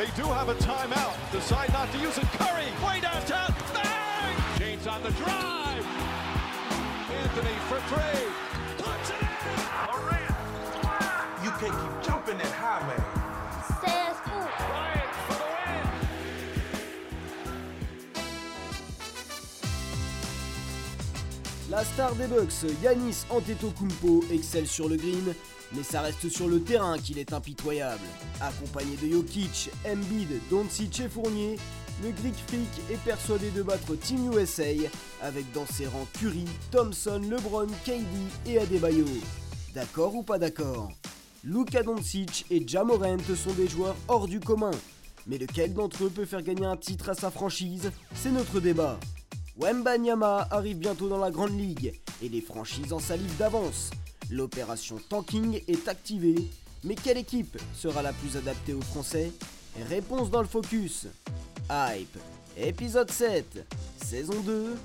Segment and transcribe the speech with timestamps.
[0.00, 1.14] They do have a timeout.
[1.30, 2.24] Decide not to use it.
[2.40, 3.54] Curry, way downtown.
[3.74, 4.34] Bang!
[4.56, 5.84] James on the drive.
[7.20, 8.24] Anthony for three.
[8.78, 9.60] Puts it in.
[9.92, 10.40] Durant.
[11.44, 12.09] You can't keep
[21.70, 25.32] La star des Bucks, Yanis Antetokounmpo, excelle sur le green,
[25.72, 28.02] mais ça reste sur le terrain qu'il est impitoyable.
[28.40, 31.60] Accompagné de Jokic, Embiid, Doncic et Fournier,
[32.02, 34.64] le Greek Freak est persuadé de battre Team USA
[35.22, 38.02] avec dans ses rangs Curry, Thompson, LeBron, KD
[38.46, 39.06] et Adebayo.
[39.72, 40.90] D'accord ou pas d'accord?
[41.44, 44.72] Luka Doncic et Jamorant sont des joueurs hors du commun.
[45.28, 47.92] Mais lequel d'entre eux peut faire gagner un titre à sa franchise?
[48.16, 48.98] C'est notre débat.
[49.56, 53.90] Wembanyama arrive bientôt dans la Grande Ligue et les franchises en salivent d'avance.
[54.30, 56.48] L'opération tanking est activée,
[56.84, 59.32] mais quelle équipe sera la plus adaptée aux Français?
[59.88, 61.06] Réponse dans le focus.
[61.70, 62.16] Hype,
[62.56, 63.66] épisode 7,
[64.02, 64.76] saison 2.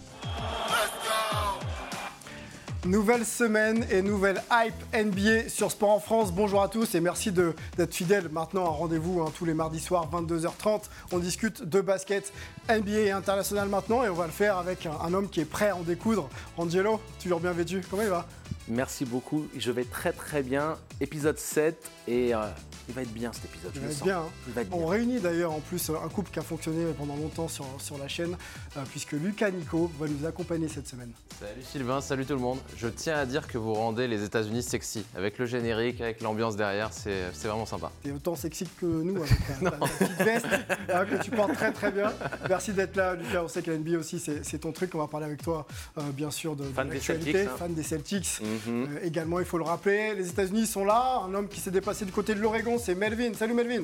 [2.85, 6.31] Nouvelle semaine et nouvelle hype NBA sur Sport en France.
[6.31, 10.07] Bonjour à tous et merci d'être fidèles maintenant à rendez-vous hein, tous les mardis soirs
[10.11, 10.83] 22h30.
[11.11, 12.31] On discute de basket
[12.69, 15.45] NBA et international maintenant et on va le faire avec un, un homme qui est
[15.45, 16.29] prêt à en découdre.
[16.57, 17.81] Angelo, toujours bien vêtu.
[17.89, 18.27] Comment il va?
[18.67, 19.47] Merci beaucoup.
[19.57, 20.77] Je vais très très bien.
[21.01, 22.45] Épisode 7 et euh,
[22.87, 23.71] il va être bien cet épisode.
[23.73, 24.07] Il je va le être sens.
[24.07, 24.19] bien.
[24.19, 24.29] hein.
[24.47, 27.47] Il va être On réunit d'ailleurs en plus un couple qui a fonctionné pendant longtemps
[27.47, 28.35] sur, sur la chaîne
[28.77, 31.11] euh, puisque Lucas Nico va nous accompagner cette semaine.
[31.39, 32.59] Salut Sylvain, salut tout le monde.
[32.77, 35.05] Je tiens à dire que vous rendez les États-Unis sexy.
[35.15, 37.91] Avec le générique, avec l'ambiance derrière, c'est c'est vraiment sympa.
[38.03, 40.45] T'es autant sexy que nous avec ta, ta- ta petite veste
[40.93, 42.13] hein, que tu portes très très bien.
[42.47, 43.43] Merci d'être là, Lucas.
[43.43, 44.93] On sait que la NBA aussi, c'est c'est ton truc.
[44.95, 45.65] On va parler avec toi,
[45.97, 47.31] euh, bien sûr, de, de Fan des l'actualité.
[47.33, 47.55] Celtics, hein.
[47.57, 48.39] Fan des Celtics.
[48.41, 48.67] Mhm.
[48.67, 51.21] Euh, également, il faut le rappeler, les États-Unis sont là.
[51.27, 53.33] Un homme qui s'est déplacé du côté de l'Oregon, c'est Melvin.
[53.33, 53.83] Salut Melvin.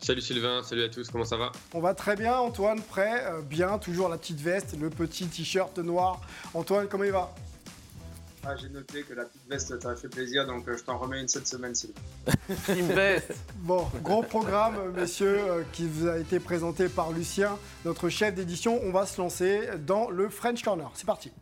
[0.00, 1.50] Salut Sylvain, salut à tous, comment ça va?
[1.74, 5.76] On va très bien, Antoine, prêt, euh, bien, toujours la petite veste, le petit t-shirt
[5.78, 6.20] noir.
[6.54, 7.34] Antoine, comment il va?
[8.46, 11.20] Ah, J'ai noté que la petite veste t'a fait plaisir, donc euh, je t'en remets
[11.20, 12.00] une cette semaine Sylvain.
[12.66, 13.34] Team Best.
[13.56, 18.80] Bon, gros programme, messieurs, euh, qui vous a été présenté par Lucien, notre chef d'édition.
[18.84, 20.90] On va se lancer dans le French Corner.
[20.94, 21.32] C'est parti.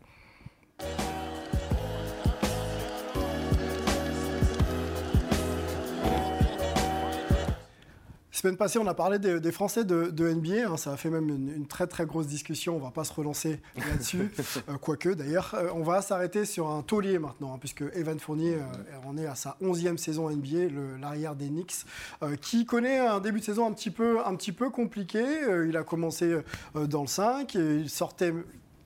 [8.47, 10.71] Semaine passée, on a parlé des, des Français de, de NBA.
[10.71, 12.77] hein, ça a fait même une, une très très grosse discussion.
[12.77, 14.31] On va pas se relancer là-dessus,
[14.69, 15.53] euh, quoique d'ailleurs.
[15.55, 19.27] Euh, on va s'arrêter sur un taulier maintenant, hein, puisque Evan Fournier euh, en est
[19.27, 21.75] à sa 11e saison NBA, l'arrière des Knicks,
[22.23, 25.25] euh, qui connaît un début de saison un petit peu, un petit peu compliqué.
[25.25, 26.33] Euh, il a commencé
[26.77, 28.33] euh, dans le 5, et il sortait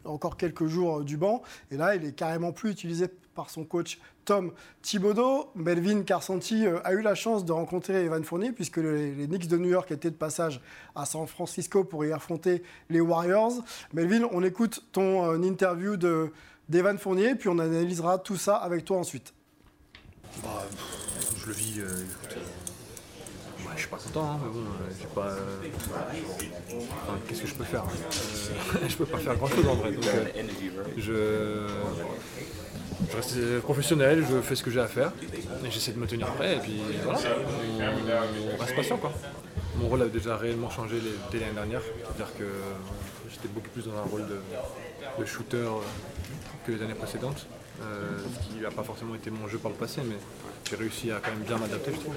[0.07, 3.09] encore quelques jours euh, du banc, et là, il est carrément plus utilisé
[3.41, 4.53] par son coach Tom
[4.83, 5.49] Thibodeau.
[5.55, 9.57] Melvin Carsanti euh, a eu la chance de rencontrer Evan Fournier puisque les, Knicks de
[9.57, 10.61] New York étaient de passage
[10.95, 13.55] à San Francisco pour y affronter les Warriors.
[13.95, 16.31] Melvin, on écoute ton euh, interview de
[16.69, 19.33] d'Evan Fournier, puis on analysera tout ça avec toi ensuite.
[20.43, 20.63] Bah,
[21.39, 22.41] je le vis, euh, écoute, euh,
[23.81, 25.37] je suis pas content, hein, mais bon, euh, j'ai pas.
[27.27, 29.95] Qu'est-ce que je peux faire Euh, Je peux pas faire grand chose en vrai.
[30.99, 31.67] Je,
[33.09, 35.13] je reste euh, professionnel, je fais ce que j'ai à faire,
[35.65, 37.19] et j'essaie de me tenir prêt, et puis voilà,
[37.79, 39.13] on, reste patient quoi.
[39.77, 40.97] Mon rôle a déjà réellement changé
[41.31, 42.73] dès l'année dernière, c'est-à-dire que euh,
[43.31, 45.81] j'étais beaucoup plus dans un rôle de, shooter euh,
[46.67, 47.47] que les années précédentes.
[47.81, 50.17] Ce qui n'a pas forcément été mon jeu par le passé, mais
[50.69, 52.15] j'ai réussi à quand même bien m'adapter, je trouve.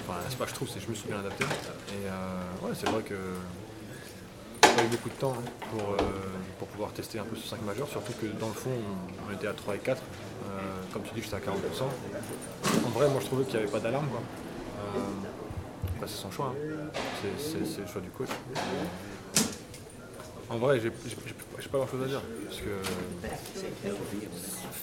[0.00, 1.44] Enfin, c'est pas que je trouve, c'est que je me suis bien adapté.
[1.44, 3.14] Et euh, ouais, c'est vrai que
[4.62, 5.96] j'ai pas eu beaucoup de temps hein, pour,
[6.58, 8.70] pour pouvoir tester un peu ce 5 majeur, surtout que dans le fond,
[9.28, 10.00] on, était à 3 et 4.
[10.00, 10.60] Euh,
[10.92, 11.42] comme tu dis, j'étais à 40%.
[12.86, 14.06] En vrai, moi, je trouvais qu'il n'y avait pas d'alarme.
[14.06, 14.98] Euh,
[15.96, 16.54] après, c'est son choix.
[16.54, 16.98] hein.
[17.38, 18.28] C'est- le choix du coach.
[20.50, 22.22] En vrai, j'ai pas grand chose à dire.
[22.46, 23.88] Parce que.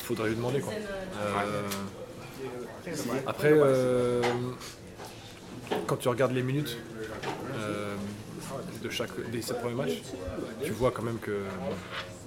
[0.01, 0.73] Faudrait lui demander quoi.
[0.73, 1.61] Euh,
[3.27, 4.21] après, euh,
[5.87, 6.77] quand tu regardes les minutes
[8.81, 10.01] de chaque, des 7 premiers matchs,
[10.63, 11.43] tu vois quand même que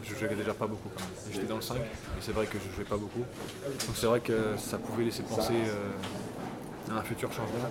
[0.05, 0.91] je jouais déjà pas beaucoup.
[1.33, 1.81] J'étais dans le 5, et
[2.21, 3.25] c'est vrai que je jouais pas beaucoup.
[3.65, 7.71] Donc c'est vrai que ça pouvait laisser penser euh, à un futur changement.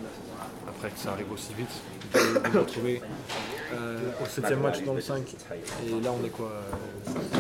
[0.68, 1.70] Après que ça arrive aussi vite,
[2.14, 3.02] de, me retrouver
[3.74, 5.36] euh, au 7 match dans le 5.
[5.86, 7.38] Et là on est quoi euh,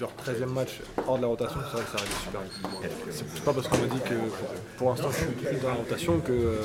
[0.00, 3.24] Genre 13 e match hors de la rotation, c'est vrai que ça arrive super vite.
[3.34, 4.14] C'est pas parce qu'on me dit que
[4.78, 6.56] pour l'instant je suis dans la rotation que euh,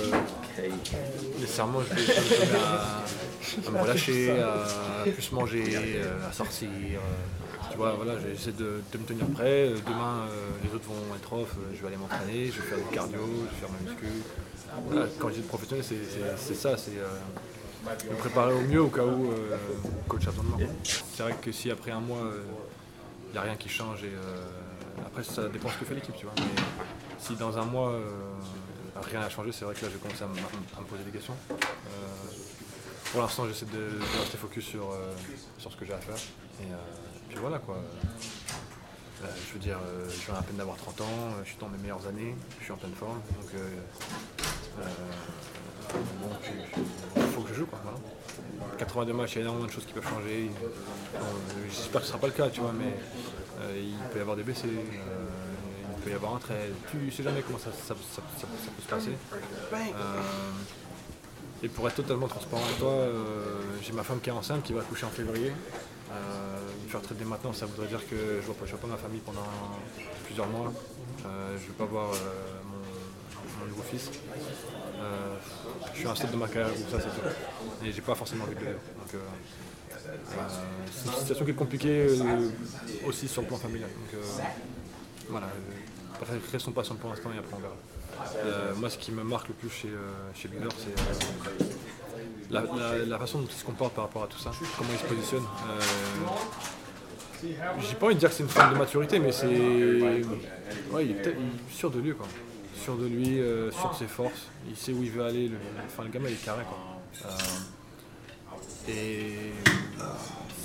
[1.41, 6.69] nécessairement je vais à, à me relâcher, à plus manger, euh, à sortir.
[6.71, 9.71] euh, tu vois, voilà, j'essaie de, me tenir prêt.
[9.85, 10.27] Demain,
[10.63, 13.53] les autres vont être off, je vais aller m'entraîner, je vais faire du cardio, je
[13.53, 15.09] vais faire ma muscu.
[15.19, 15.83] Quand je dis professionnel,
[16.37, 16.91] c'est ça, c'est
[18.09, 19.33] me préparer au mieux au cas où
[20.07, 20.59] coach a besoin de moi.
[20.83, 22.31] C'est vrai que si après un mois,
[23.35, 24.13] n'y a rien qui change et
[25.05, 26.35] après ça dépend ce que fait l'équipe, tu vois.
[27.17, 27.99] Si dans un mois
[28.95, 31.35] rien n'a changé, c'est vrai que là je commence à, à, me poser des questions.
[33.11, 34.93] pour l'instant j'essaie de, rester focus sur,
[35.57, 36.17] sur ce que j'ai à faire.
[36.61, 36.67] Et,
[37.29, 37.77] puis voilà quoi.
[39.21, 39.79] je veux dire,
[40.09, 42.73] je viens à peine d'avoir 30 ans, je suis dans mes meilleures années, je suis
[42.73, 43.19] en pleine forme.
[43.37, 43.51] Donc,
[47.15, 47.65] il faut que je joue.
[47.65, 47.79] Quoi,
[48.77, 50.51] 82 matchs, il y a énormément de choses qui peuvent changer.
[51.69, 52.93] J'espère que ce ne sera pas le cas, tu vois, mais
[53.75, 56.69] il peut y avoir des blessés, il peut y avoir un trait.
[56.91, 58.21] Tu ne sais jamais comment ça, peut
[58.81, 59.11] se passer.
[61.63, 63.07] et pour être totalement transparent avec toi,
[63.81, 65.51] j'ai ma femme qui est enceinte, qui va accoucher en février.
[66.11, 69.47] me faire traiter maintenant, ça voudrait dire que je ne vois, pas ma famille pendant
[70.25, 70.71] plusieurs mois.
[71.23, 72.11] je ne vais pas voir
[73.91, 74.09] fils.
[75.93, 77.87] je suis un stade de ma carrière ça c'est.
[77.87, 78.79] Et j'ai pas forcément envie de le vivre.
[78.97, 79.21] Donc,
[80.91, 82.07] c'est une situation qui est compliquée
[83.05, 83.89] aussi sur le plan familial.
[83.89, 84.21] Donc
[85.29, 85.47] voilà,
[86.51, 88.73] restons patients pour l'instant et après on verra.
[88.75, 89.89] moi ce qui me marque le plus chez,
[90.35, 90.95] chez Bigler, c'est
[92.49, 95.43] la, façon dont il se comporte par rapport à tout ça, comment il se positionne.
[97.41, 99.47] J'ai pas envie de dire que c'est une forme de maturité, mais c'est.
[100.91, 101.35] Ouais, il est,
[101.71, 102.27] sûr de lui, quoi.
[102.93, 103.41] De lui,
[103.71, 104.47] sûr de ses forces.
[104.69, 105.47] Il sait où il veut aller.
[105.47, 107.27] Le, enfin, le gamin, est carré, quoi.
[108.87, 109.53] et.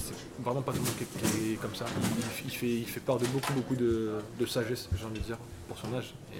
[0.05, 1.87] C'est vraiment pas tout le monde qui est, comme ça.
[2.45, 5.39] Il, fait, il fait part de beaucoup, beaucoup de, sagesse, j'ai envie de dire,
[5.69, 6.15] pour son âge.
[6.33, 6.37] Et,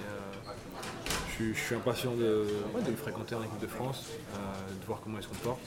[1.39, 2.45] je, suis impatient de,
[2.87, 5.59] le fréquenter en équipe de France, de voir comment il se comporte,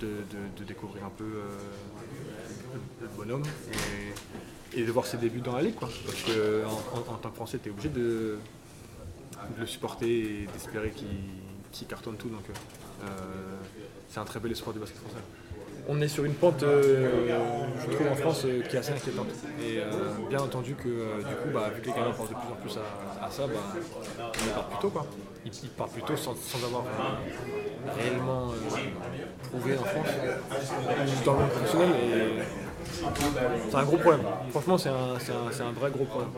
[0.00, 1.42] de, découvrir un peu
[3.02, 3.42] le bonhomme
[4.74, 5.74] et, de voir ses débuts dans la ligue.
[5.74, 5.90] Quoi.
[6.06, 8.38] Parce qu'en en, tant que Français, tu es obligé de,
[9.58, 10.92] le supporter et d'espérer
[11.72, 12.28] qu'il cartonne tout.
[12.28, 13.06] Donc euh,
[14.08, 15.22] c'est un très bel espoir du basket français.
[15.88, 19.28] On est sur une pente, euh, je trouve, en France euh, qui est assez inquiétante.
[19.62, 19.80] Et
[20.28, 22.78] bien entendu que du coup, bah, vu que les gamins pensent de plus en plus
[23.22, 23.54] à, ça, bah,
[24.18, 24.90] on part plus tôt.
[24.90, 25.06] Quoi.
[25.44, 26.34] Ils, partent plus tôt sans,
[26.64, 26.84] avoir
[27.96, 28.48] réellement
[29.50, 30.08] prouvé en France,
[31.24, 31.88] dans le monde professionnel.
[33.70, 34.22] C'est un gros problème.
[34.50, 36.30] Franchement, c'est un, vrai gros problème.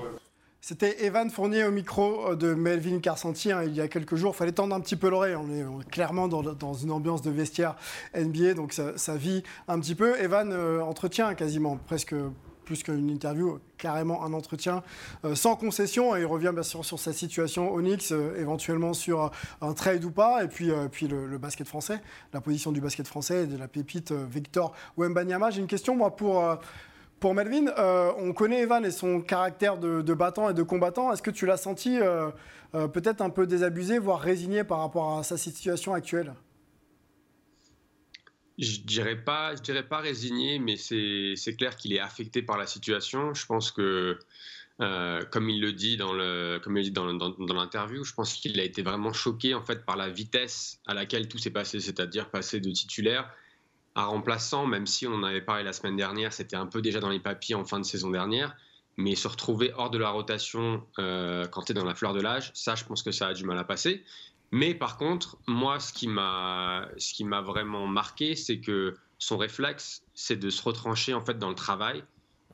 [0.64, 4.32] C'était Evan Fournier au micro euh, de Melvin Carcentier hein, il y a quelques jours.
[4.32, 5.35] Il fallait tendre un petit peu l'oreille.
[5.35, 7.75] On est clairement dans, une ambiance de vestiaire
[8.14, 10.17] NBA, donc ça, vit un petit peu.
[10.20, 12.14] Evan euh, entretient quasiment presque
[12.64, 14.85] plus qu'une interview, carrément un entretien
[15.25, 16.14] euh, sans concession.
[16.14, 19.32] Et il revient bien sûr sur sa situation Onyx, éventuellement sur
[19.62, 20.44] un trade ou pas.
[20.44, 22.00] Et puis, puis le, basket français,
[22.32, 25.50] la position du basket français et de la pépite Victor Wembanyama.
[25.50, 26.41] J'ai une question, moi, pour
[27.23, 31.13] pour Melvin, euh, on connaît Evan et son caractère de, battant et de combattant.
[31.13, 32.31] Est-ce que tu l'as senti euh,
[32.75, 36.35] euh, peut-être un peu désabusé, voire résigné par rapport à sa situation actuelle?
[38.59, 42.67] Je dirais pas, je dirais pas résigné, mais c'est clair qu'il est affecté par la
[42.67, 43.33] situation.
[43.35, 44.19] Je pense que,
[44.79, 49.63] comme il le dit dans dans l'interview, je pense qu'il a été vraiment choqué en
[49.63, 53.33] fait par la vitesse à laquelle tout s'est passé, c'est-à-dire passer de titulaire
[53.94, 57.00] à remplaçant, même si on en avait parlé la semaine dernière, c'était un peu déjà
[57.00, 58.56] dans les papiers en fin de saison dernière,
[58.97, 62.21] mais se retrouver hors de la rotation euh, quand tu es dans la fleur de
[62.21, 64.05] l'âge, ça, je pense que ça a du mal à passer.
[64.50, 66.87] Mais par contre, moi, ce qui m'a,
[67.43, 72.05] vraiment marqué, c'est que son réflexe, c'est de se retrancher en fait dans le travail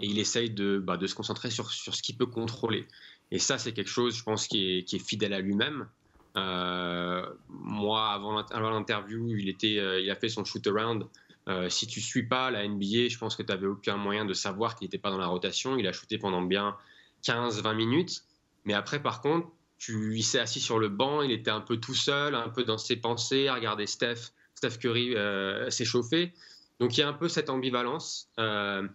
[0.01, 2.87] et il essaye de, bah, de se concentrer sur, sur ce qu'il peut contrôler.
[3.31, 5.89] Et ça, c'est quelque chose, je pense, qui est, qui est fidèle à lui-même.
[6.37, 11.05] Euh, moi, avant l'interview, il, euh, il a fait son shoot-around
[11.49, 14.35] euh, si tu suis pas la NBA, je pense que tu n'avais aucun moyen de
[14.35, 15.79] savoir qu'il n'était pas dans la rotation.
[15.79, 16.77] Il a shooté pendant bien
[17.25, 18.25] 15-20 minutes.
[18.65, 19.49] Mais après, par contre,
[19.89, 22.77] il s'est assis sur le banc, il était un peu tout seul, un peu dans
[22.77, 24.31] ses pensées, à regarder Steph,
[24.79, 26.35] Curry euh, s'échauffer.
[26.81, 28.29] Donc il y a un peu cette ambivalence.
[28.39, 28.87] Euh,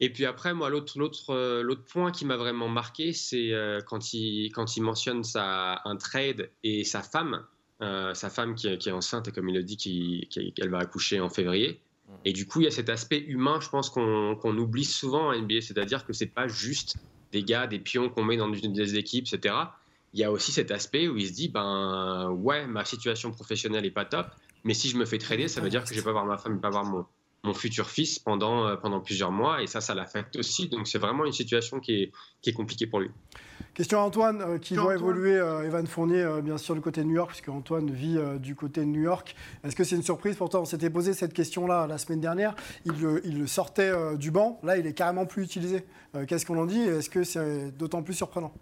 [0.00, 3.52] et puis après, moi, l'autre, l'autre, point qui m'a vraiment marqué, c'est
[3.86, 7.44] quand, il, mentionne un trade et sa femme.
[7.82, 11.30] Euh, sa femme qui, est enceinte et comme il le dit qu'elle va accoucher en
[11.30, 11.80] février.
[12.08, 12.12] Mm.
[12.26, 15.38] Et du coup, il y a cet aspect humain, je pense qu'on oublie souvent en
[15.38, 16.96] NBA, c'est-à-dire que c'est pas juste
[17.32, 19.54] des gars, des pions qu'on met dans des équipes, etc.
[20.12, 23.86] Il y a aussi cet aspect où il se dit, ben ouais, ma situation professionnelle
[23.86, 24.26] est pas top,
[24.64, 26.36] mais si je me fais trader, ça veut dire que je vais pas voir ma
[26.36, 27.06] femme, pas voir mon,
[27.42, 30.68] mon futur fils pendant, euh, pendant plusieurs mois et ça, ça l'affecte aussi.
[30.68, 33.10] Donc c'est vraiment une situation qui est, qui est compliquée pour lui.
[33.74, 37.06] Question à Antoine, euh, qui voit évoluer euh, Evan Fournier, bien sûr, du côté de
[37.06, 39.34] New York, puisque Antoine vit du côté de New York.
[39.64, 40.60] Est-ce que c'est une surprise pour toi?
[40.60, 42.54] On s'était posé cette question-là la semaine dernière.
[42.84, 42.94] Il,
[43.24, 44.60] il sortait du banc.
[44.62, 45.84] Là, il est carrément plus utilisé.
[46.26, 46.80] Qu'est-ce qu'on en dit?
[46.80, 48.52] Est-ce que c'est d'autant plus surprenant?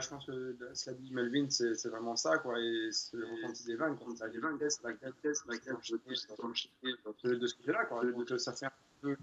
[0.00, 2.58] Je pense que cela dit Melvin, c'est vraiment ça, quoi.
[2.60, 5.54] Et c'est le ressenti des vannes, quand as des vannes, qu'est-ce la qu'est-ce la
[7.34, 8.04] de ce côté-là, quoi.
[8.04, 9.16] Donc ça fait un peu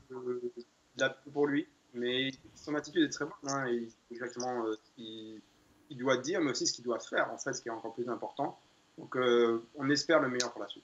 [0.98, 4.80] de pour lui, mais son attitude est très bonne, hein, et exactement ce
[5.88, 7.94] qu'il doit dire, mais aussi ce qu'il doit faire, en fait, ce qui est encore
[7.94, 8.60] plus important.
[8.98, 9.18] Donc
[9.76, 10.84] on espère le meilleur pour la suite.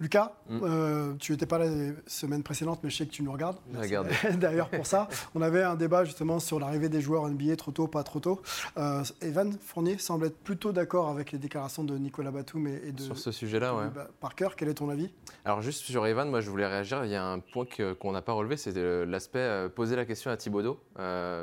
[0.00, 0.60] Lucas, mm.
[0.62, 3.56] euh, tu n'étais pas là les semaines précédentes, mais je sais que tu nous regardes.
[4.38, 7.88] D'ailleurs, pour ça, on avait un débat justement sur l'arrivée des joueurs NBA, trop tôt,
[7.88, 8.40] pas trop tôt.
[8.76, 13.02] Euh, Evan Fournier semble être plutôt d'accord avec les déclarations de Nicolas Batum et, de.
[13.02, 13.86] Sur ce sujet-là, ouais.
[14.20, 15.10] Parker, quel est ton avis?
[15.44, 17.04] Alors, juste sur Evan, moi, je voulais réagir.
[17.04, 17.66] Il y a un point
[17.98, 20.78] qu'on n'a pas relevé, c'est l'aspect euh, poser la question à Thibaudot.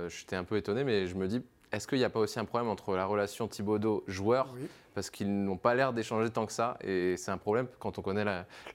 [0.08, 1.42] J'étais un peu étonné, mais je me dis,
[1.74, 4.48] est-ce qu'il n'y a pas aussi un problème entre la relation Thibaudot-joueur
[4.96, 6.78] parce qu'ils n'ont pas l'air d'échanger tant que ça.
[6.82, 8.26] Et c'est un problème quand on connaît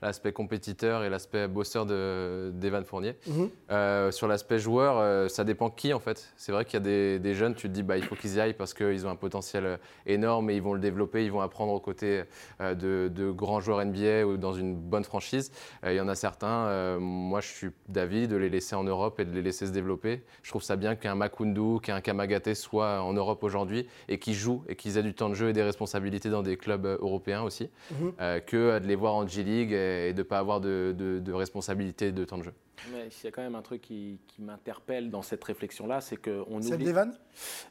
[0.02, 3.16] l'aspect compétiteur et l'aspect bosseur d'Evan Fournier.
[3.26, 3.50] Mhm.
[3.70, 6.32] Euh, sur l'aspect joueur, euh, ça dépend qui en fait.
[6.36, 8.40] C'est vrai qu'il y a des, jeunes, tu te dis bah, il faut qu'ils y
[8.40, 11.40] aillent parce qu'ils ont un potentiel euh, énorme et ils vont le développer, ils vont
[11.40, 12.24] apprendre aux côtés
[12.60, 15.50] de, grands joueurs NBA ou dans une bonne franchise.
[15.86, 19.24] il y en a certains, moi je suis d'avis de les laisser en Europe et
[19.24, 20.22] de les laisser se développer.
[20.42, 24.64] Je trouve ça bien qu'un Makundu, qu'un Kamagate soit en Europe aujourd'hui et qu'ils jouent
[24.68, 27.42] et qu'ils aient du temps de jeu et des responsabilités dans des clubs euh, européens
[27.42, 28.12] aussi, mhm.
[28.20, 32.12] euh, que de les voir en G-League et de ne pas avoir de, de, responsabilité
[32.12, 32.52] de temps de jeu.
[32.92, 36.56] Mais il y a quand même un truc qui, m'interpelle dans cette réflexion-là, c'est qu'on
[36.56, 36.62] oublie...
[36.62, 37.12] Celle d'Evan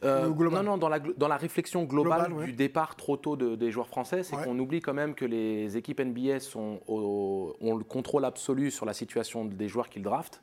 [0.03, 3.87] euh, Non, non, dans la, dans la réflexion globale du départ trop tôt des joueurs
[3.87, 8.71] français, c'est qu'on oublie quand même que les équipes NBA sont ont le contrôle absolu
[8.71, 10.41] sur la situation des joueurs qu'ils draftent,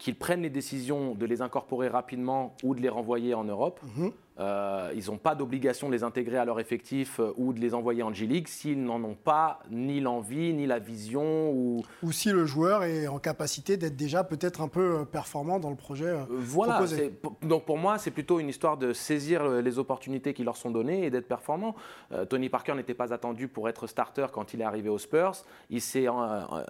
[0.00, 3.80] qu'ils prennent les décisions de les incorporer rapidement ou de les renvoyer en Europe.
[3.96, 4.12] Mhm.
[4.40, 7.74] Euh, ils n'ont pas d'obligation de les intégrer à leur effectif euh, ou de les
[7.74, 11.50] envoyer en G-League s'ils n'en ont pas ni l'envie, ni la vision.
[11.50, 15.60] Ou, ou si le joueur est en capacité d'être déjà peut-être un peu euh, performant
[15.60, 16.82] dans le projet voilà,
[17.42, 21.04] Donc pour moi, c'est plutôt une histoire de saisir les opportunités qui leur sont données
[21.04, 21.74] et d'être performant.
[22.28, 25.32] Tony Parker n'était pas attendu pour être starter quand il est arrivé aux Spurs.
[25.68, 26.06] Il, s'est,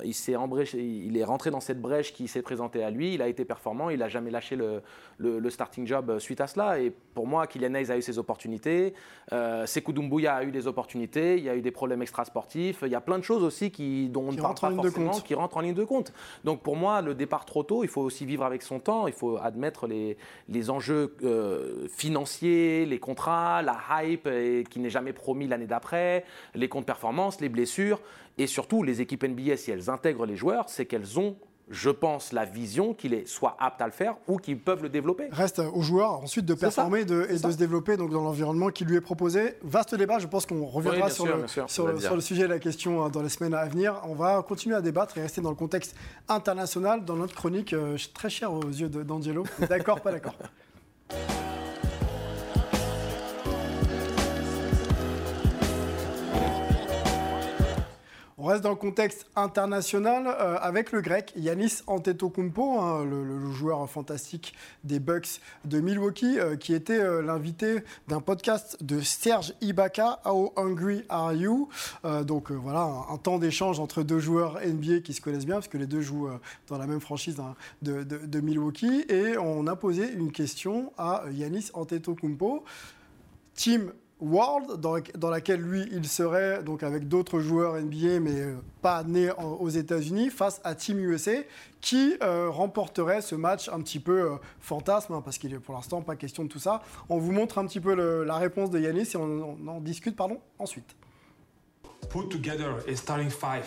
[0.05, 0.35] il, s'est
[0.75, 3.15] il est rentré dans cette brèche qui s'est présentée à lui.
[3.15, 3.91] Il a été performant.
[3.91, 4.83] Il n'a jamais lâché le,
[5.19, 6.81] le, starting job suite à cela.
[6.81, 8.95] Et pour moi, Kylian Hayes a eu ses opportunités,
[9.33, 12.93] euh, Sekou Doumbouya a eu des opportunités, il y a eu des problèmes extrasportifs, il
[12.93, 15.57] y a plein de choses aussi qui, dont on ne parle pas forcément, qui rentrent
[15.57, 16.13] en ligne de compte.
[16.45, 19.13] Donc pour moi, le départ trop tôt, il faut aussi vivre avec son temps, il
[19.13, 20.17] faut admettre les,
[20.49, 26.25] les enjeux euh, financiers, les contrats, la hype et, qui n'est jamais promis l'année d'après,
[26.55, 28.01] les comptes performance, les blessures,
[28.39, 31.37] et surtout les équipes NBA, si elles intègrent les joueurs, c'est qu'elles ont
[31.71, 34.89] je pense, la vision qu'il est soit apte à le faire ou qu'ils peuvent le
[34.89, 35.29] développer.
[35.31, 38.97] Reste aux joueurs ensuite de performer et de se développer donc, dans l'environnement qui lui
[38.97, 39.55] est proposé.
[39.63, 43.09] Vaste débat, je pense qu'on reviendra sur, le, sur, le, sujet de la question hein,
[43.09, 44.01] dans les semaines à venir.
[44.05, 45.95] On va continuer à débattre et rester dans le contexte
[46.29, 49.45] international dans notre chronique euh, très chère aux yeux d'Angelo.
[49.69, 50.35] D'accord, pas d'accord?
[58.43, 63.87] On reste dans le contexte international euh, avec le grec Yanis Antetokounmpo, hein, le, joueur
[63.91, 70.21] fantastique des Bucks de Milwaukee, euh, qui était euh, l'invité d'un podcast de Serge Ibaka,
[70.25, 71.69] How Hungry Are You?
[72.25, 75.77] Donc voilà, un, temps d'échange entre deux joueurs NBA qui se connaissent bien, parce que
[75.77, 76.31] les deux jouent
[76.69, 79.05] dans la même franchise hein, de, Milwaukee.
[79.11, 82.65] Et on a posé une question à Yanis Antetokounmpo.
[83.55, 89.03] Team World, dans, laquelle lui, il serait donc avec d'autres joueurs NBA, mais euh, pas
[89.03, 91.43] nés aux États-Unis, face à Team USA,
[91.81, 95.75] qui euh, remporterait ce match un petit peu euh, fantasme, hein, parce qu'il est pour
[95.75, 96.83] l'instant pas question de tout ça.
[97.09, 100.39] On vous montre un petit peu la réponse de Yanis et on, en discute pardon,
[100.59, 100.97] ensuite.
[102.11, 103.65] Put together a starting five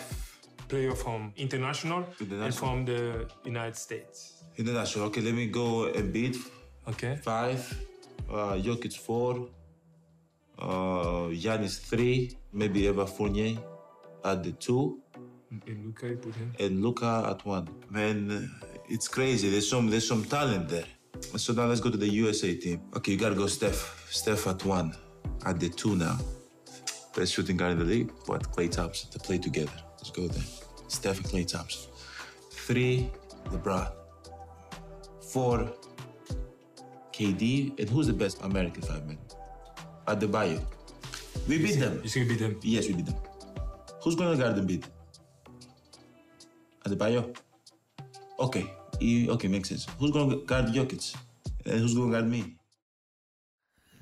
[0.68, 4.44] player from international, and from the United States.
[4.56, 6.36] International, okay, let me go a bit.
[6.88, 7.16] Okay.
[7.16, 7.60] Five,
[8.30, 9.48] uh, Jokic four.
[10.58, 13.58] Uh, Giannis three, maybe Eva Fournier
[14.24, 15.00] at the two.
[15.66, 16.52] And Luca, you put him.
[16.58, 17.68] And Luca at one.
[17.90, 18.50] Man,
[18.88, 19.50] it's crazy.
[19.50, 20.86] There's some there's some talent there.
[21.36, 22.80] So now let's go to the USA team.
[22.96, 24.06] Okay, you gotta go Steph.
[24.10, 24.94] Steph at one.
[25.46, 26.18] At the two now.
[27.14, 28.10] Best shooting guard in the league.
[28.26, 28.50] What?
[28.50, 29.72] Clay Thompson to play together.
[29.96, 30.42] Let's go there.
[30.88, 31.90] Steph and Clay Thompson.
[32.50, 33.10] Three,
[33.46, 33.92] LeBron.
[35.30, 35.72] Four,
[37.12, 37.78] KD.
[37.78, 39.18] And who's the best American five man?
[40.06, 40.28] At the
[41.48, 42.00] We beat them.
[42.02, 42.58] You we beat them?
[42.62, 43.16] Yes, we beat them.
[44.02, 44.86] Who's gonna guard them beat?
[46.86, 47.34] Adebayo.
[48.38, 48.70] Okay,
[49.00, 49.86] he, okay, Okay makes sense.
[49.98, 51.16] Who's going to guard Jokic?
[51.66, 52.56] And who's going to guard me?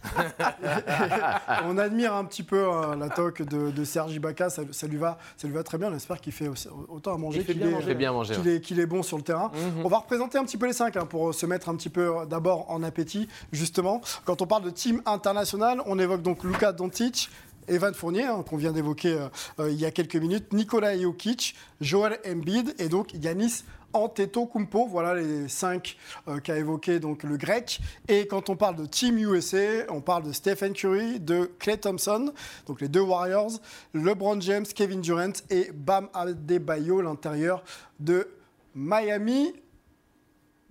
[1.65, 4.97] on admire un petit peu hein, la toque de, de Sergi Baca, ça, ça, lui
[4.97, 5.91] va, ça lui va très bien.
[5.93, 8.61] On espère qu'il fait aussi- autant à manger qu'il bien est, bien manger, qu'il est-
[8.61, 9.51] qu'il est bon sur le terrain.
[9.55, 9.85] Mhm.
[9.85, 12.19] On va représenter un petit peu les cinq hein, pour se mettre un petit peu
[12.21, 14.01] euh, d'abord en appétit, justement.
[14.25, 17.31] Quand on parle de team international, on évoque donc Luka Doncic.
[17.69, 19.29] Evan Fournier, hein, qu'on vient d'évoquer euh,
[19.61, 24.87] euh, il y a quelques minutes, Nikola Jokic, Joel Embiid et donc Yanis Antetokounmpo.
[24.87, 25.97] Voilà les cinq
[26.29, 27.81] euh, qu'a évoqué donc le grec.
[28.09, 32.33] Et quand on parle de Team USA, on parle de Stephen Curry, de Clay Thompson,
[32.67, 33.53] donc les deux Warriors,
[33.95, 37.63] LeBron James, Kevin Durant et Bam Adebayo, l'intérieur
[38.01, 38.29] de
[38.75, 39.53] Miami.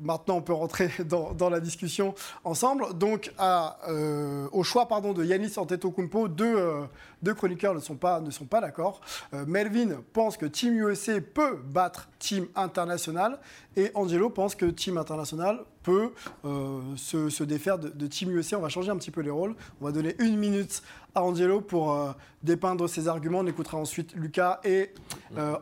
[0.01, 2.97] Maintenant, on peut rentrer dans, la discussion ensemble.
[2.97, 6.81] Donc, euh, au choix pardon, de Yanis Antetokounmpo, deux, euh,
[7.21, 8.21] deux chroniqueurs ne sont pas,
[8.61, 9.01] d'accord.
[9.33, 13.39] Euh, Melvin pense que Team USA peut battre Team International
[13.75, 16.11] et Angelo pense que Team International peut
[16.45, 18.57] euh, se, défaire de, de Team USA.
[18.57, 19.55] On va changer un petit peu les rôles.
[19.81, 20.81] On va donner une minute
[21.13, 23.39] à Angelo pour dépeindre ses arguments.
[23.39, 24.93] On écoutera ensuite Lucas et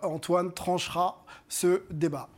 [0.04, 2.30] Antoine tranchera ce débat.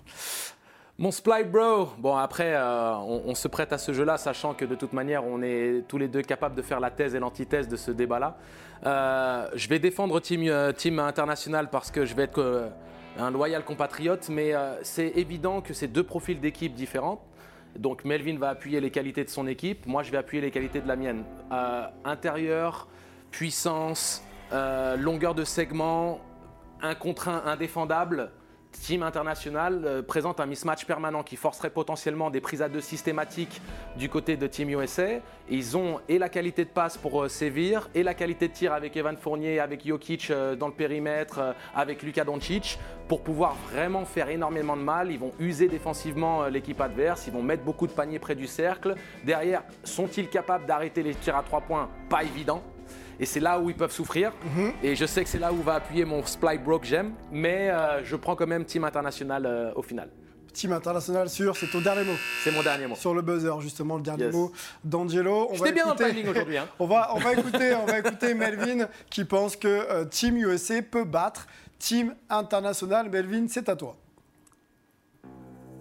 [1.02, 4.76] Mon Sply Bro, bon après euh, on, se prête à ce jeu-là, sachant que de
[4.76, 7.76] toute manière on est tous les deux capables de faire la thèse et l'antithèse de
[7.76, 8.38] ce débat-là.
[8.86, 12.70] Euh, je vais défendre Team, euh, team International parce que je vais être
[13.18, 14.54] un loyal compatriote, mais
[14.84, 17.26] c'est évident que c'est deux profils d'équipe différents.
[17.76, 20.82] Donc Melvin va appuyer les qualités de son équipe, moi je vais appuyer les qualités
[20.82, 21.24] de la mienne.
[22.06, 22.88] Intérieur,
[23.32, 26.20] puissance, longueur de segment,
[26.84, 28.30] un contre un indéfendable.
[28.72, 33.62] Team International euh, présente un mismatch permanent qui forcerait potentiellement des prises à deux systématiques
[33.98, 35.20] du côté de Team USA.
[35.50, 38.74] Ils ont et la qualité de passe pour euh, sévir et la qualité de tir
[38.74, 44.06] avec Evan Fournier, avec Jokic euh, dans le périmètre, avec Luka Doncic pour pouvoir vraiment
[44.06, 45.12] faire énormément de mal.
[45.12, 48.96] Ils vont user défensivement l'équipe adverse, ils vont mettre beaucoup de paniers près du cercle.
[49.24, 51.90] Derrière, sont-ils capables d'arrêter les tirs à trois points?
[52.10, 52.64] Pas évident.
[53.22, 54.34] Et c'est là où ils peuvent souffrir.
[54.84, 57.14] Et je sais que c'est là où va appuyer mon Sply Bro que j'aime.
[57.32, 60.10] Mais euh, je prends quand même Team International euh, au final.
[60.54, 62.16] Team International sûr, c'est ton dernier mot.
[62.44, 62.96] C'est mon dernier mot.
[62.96, 64.34] Sur le buzzer, justement, le dernier Yes.
[64.34, 64.52] mot
[64.84, 65.48] d'Angelo.
[65.52, 66.58] On va bien dans le écouter- timing aujourd'hui.
[66.58, 66.68] hein.
[66.80, 70.82] on, va, on, va écouter, on va écouter Melvin qui pense que euh, Team USA
[70.82, 71.48] peut battre
[71.80, 73.10] Team International.
[73.10, 73.96] Melvin, c'est à toi.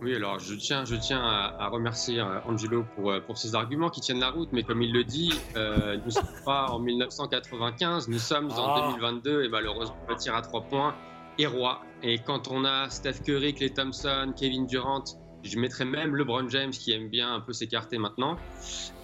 [0.02, 3.54] Oui, alors je tiens, je tiens à, à remercier euh, Angelo pour, euh, pour ses
[3.54, 6.70] arguments qui tiennent la route, mais comme il le dit, euh, nous ne sommes pas
[6.70, 8.88] en 1995, nous sommes en Ah.
[8.92, 10.94] 2022 et malheureusement le tir à trois points
[11.38, 11.82] est roi.
[12.02, 15.04] Et quand on a Steph Curry, Clay Thompson, Kevin Durant,
[15.42, 18.36] je mettrais même LeBron James qui aime bien un peu s'écarter maintenant,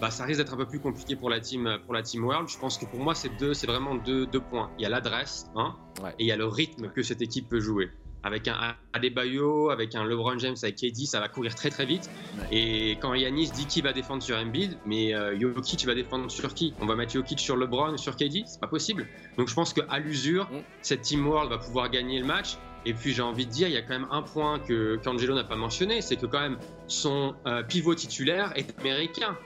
[0.01, 2.49] bah, ça risque d'être un peu plus compliqué pour la team, pour la team World.
[2.49, 4.71] Je pense que pour moi, c'est deux, c'est vraiment deux, deux points.
[4.79, 6.11] Il y a l'adresse, hein, Ouais.
[6.19, 7.91] et il y a le rythme que cette équipe peut jouer.
[8.27, 12.11] Avec un Adebayo, avec un LeBron James, avec KD, ça va courir très très vite.
[12.51, 16.53] Et quand Yanis dit qui va défendre sur Embiid, mais euh, Jokic va défendre sur
[16.55, 16.75] qui?
[16.81, 19.07] On va mettre Jokic sur LeBron, sur KD C'est pas possible.
[19.39, 20.63] Donc je pense qu'à l'usure, Mm.
[20.83, 22.57] cette Team World va pouvoir gagner le match.
[22.85, 25.35] Et puis j'ai envie de dire, il y a quand même un point que qu'Angelo
[25.35, 29.37] n'a pas mentionné, c'est que quand même son euh, pivot titulaire est américain.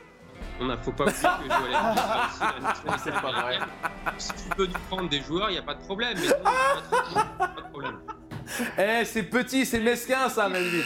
[0.61, 3.69] On ne faut pas oublier que Joel Embiid nationalité américaine.
[4.19, 6.17] Si tu veux nous prendre des joueurs, il n'y a pas de problème.
[6.19, 7.99] Mais nous, on va être tranquille, pas de problème.
[8.79, 10.83] Eh, c'est petit, c'est mesquin ça, Melvin.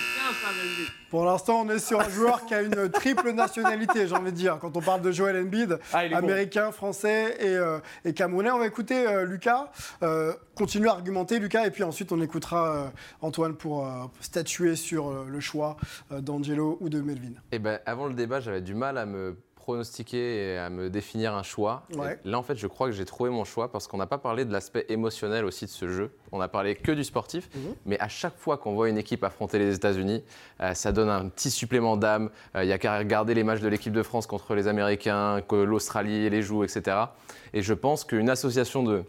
[1.10, 4.36] Pour l'instant, on est sur un joueur qui a une triple nationalité, j'ai envie de
[4.36, 4.58] dire.
[4.60, 6.16] Quand on parle de Joel Embiid, Ah, bon.
[6.16, 8.50] américain, français et, euh, et camerounais.
[8.50, 9.70] On va écouter euh, Lucas.
[10.02, 12.86] Euh, continue à argumenter, Lucas, et puis ensuite on écoutera euh,
[13.22, 15.76] Antoine pour euh, statuer sur euh, le choix
[16.12, 17.32] euh, d'Angelo ou de Melvin.
[17.52, 21.34] Eh ben, avant le débat, j'avais du mal à me pronostiquer et à me définir
[21.34, 21.84] un choix.
[21.96, 22.18] Ouais.
[22.26, 24.44] Là, en fait, je crois que j'ai trouvé mon choix parce qu'on n'a pas parlé
[24.44, 26.10] de l'aspect émotionnel aussi de ce jeu.
[26.32, 27.74] On a parlé que du sportif, Mhm.
[27.86, 30.22] mais à chaque fois qu'on voit une équipe affronter les États-Unis,
[30.60, 32.28] euh, ça donne un petit supplément d'âme.
[32.56, 35.40] Euh, Il y a qu'à regarder les matchs de l'équipe de France contre les Américains,
[35.48, 36.98] que l'Australie les joue, etc.
[37.54, 39.04] Et je pense qu'une association de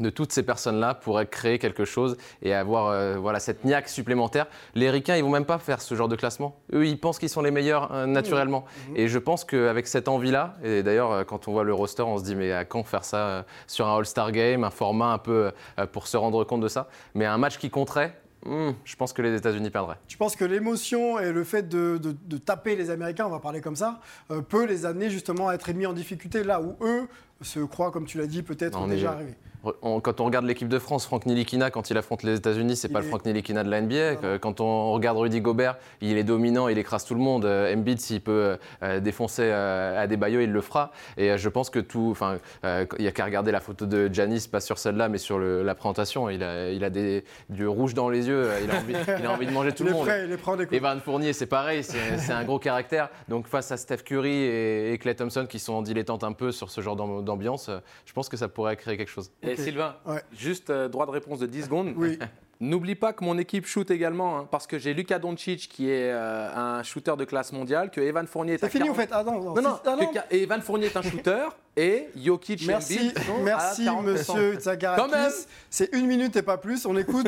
[0.00, 4.46] de toutes ces personnes-là pourrait créer quelque chose et avoir euh, voilà, cette niaque supplémentaire.
[4.74, 6.56] Les Ricains, ils vont même pas faire ce genre de classement.
[6.72, 8.64] Eux, ils pensent qu'ils sont les meilleurs euh, naturellement.
[8.96, 12.18] Et je pense qu'avec cette envie-là, et d'ailleurs, euh, quand on voit le roster, on
[12.18, 15.18] se dit, mais à quand faire ça euh, sur un All-Star Game, un format un
[15.18, 15.52] peu
[15.92, 19.22] pour se rendre compte de ça Mais un match qui compterait, hmm, je pense que
[19.22, 19.96] les États-Unis perdraient.
[20.08, 23.38] Tu penses que l'émotion et le fait de, de- de taper les Américains, on va
[23.38, 26.76] parler comme ça, euh, peut les amener justement à être mis en difficulté là où
[26.84, 27.06] eux
[27.42, 29.36] se croient, comme tu l'as dit, peut-être déjà arrivés.
[29.82, 32.88] On- quand on regarde l'équipe de France, Franck Nilikina, quand il affronte les États-Unis, c'est
[32.88, 34.38] pas le Franck Nilikina de la NBA.
[34.40, 37.44] Quand on regarde Rudy Gobert, il est dominant, il écrase tout le monde.
[37.44, 40.92] Euh, Embiid, s'il peut euh, défoncer euh, Adebayo, il le fera.
[41.16, 42.08] Et euh, je pense que tout.
[42.10, 45.18] Enfin, euh, il y a qu'à regarder la photo de Giannis, pas sur celle-là, mais
[45.18, 46.28] sur le- la présentation.
[46.30, 48.48] Il a, il a des, du rouge dans les yeux.
[48.62, 50.04] Il a envie, il a envie de manger tout il le est monde.
[50.06, 50.82] prêt, il est prêt en découverte.
[50.82, 53.08] Evan Fournier, c'est pareil, c'est un gros caractère.
[53.28, 56.52] Donc face à Steph Curry et, et Clay Thompson qui sont en dilettante un peu
[56.52, 59.30] sur ce genre d'am- d'ambiance, euh, je pense que ça pourrait créer quelque chose.
[59.42, 60.22] Et Sylvain, Ouais.
[60.36, 61.92] juste euh, droit de réponse de 10 secondes.
[61.96, 62.18] Oui.
[62.60, 66.12] N'oublie pas que mon équipe shoot également, hein, parce que j'ai Luka Doncic qui est
[66.12, 69.08] euh, un shooter de classe mondiale, que Evan Fournier est C'est fini, 40 en fait.
[69.12, 72.62] Ah non, non, Non, non, c'est- ah que Evan Fournier est un shooter et Jokic
[72.62, 73.12] et Merci,
[73.42, 74.02] merci 40%.
[74.04, 74.54] monsieur.
[74.54, 75.46] Tsagarakis.
[75.68, 76.86] C'est une minute et pas plus.
[76.86, 77.26] On écoute,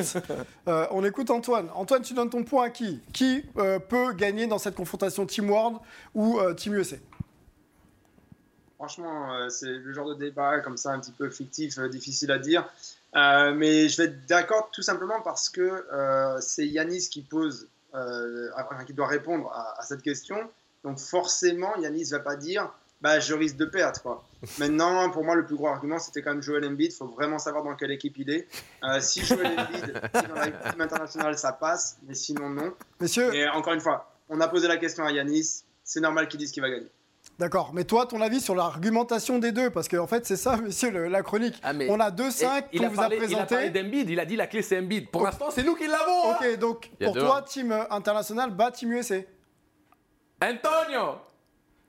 [0.69, 1.69] euh, on écoute Antoine.
[1.75, 3.01] Antoine, tu donnes ton point à qui?
[3.13, 5.79] Qui euh, peut gagner dans cette confrontation Team World
[6.15, 6.97] ou euh, Team USA
[8.77, 12.31] Franchement, euh, c'est le genre de débat comme ça, un petit peu fictif, euh, difficile
[12.31, 12.69] à dire.
[13.17, 17.69] Euh, mais je vais être d'accord tout simplement parce que euh, c'est Yanis qui pose,
[17.95, 18.51] euh,
[18.87, 20.37] qui doit répondre à, à cette question.
[20.85, 24.23] Donc forcément, Yanis va pas dire, bah je risque de perdre quoi.
[24.59, 26.93] Maintenant, pour moi, le plus gros argument, c'était quand même Joel Embiid.
[26.93, 28.49] Il faut vraiment savoir dans quelle équipe il est.
[29.01, 32.75] Si Joel Embiid est dans la team internationale, ça passe, mais sinon non.
[33.01, 35.63] Messieurs, Et encore une fois, on a posé la question à Yanis.
[35.83, 36.91] C'est normal qu'il dise qu'il va gagner.
[37.39, 37.73] D'accord.
[37.75, 41.09] Mais toi, ton avis sur l'argumentation des deux Parce qu'en fait, c'est ça, monsieur, le-
[41.09, 41.59] la chronique.
[41.63, 43.47] Ah, mais- On a deux Et 5 il, qu'on a vous parlé, a il a
[43.47, 45.11] parlé d'Embiid, il a dit la clé c'est Embiid.
[45.11, 46.31] Pour l'instant, c'est nous qui l'avons.
[46.33, 46.37] hein.
[46.41, 47.45] Ok, donc pour toi, hein.
[47.47, 49.17] Team international bat Team USA.
[50.43, 51.17] Antonio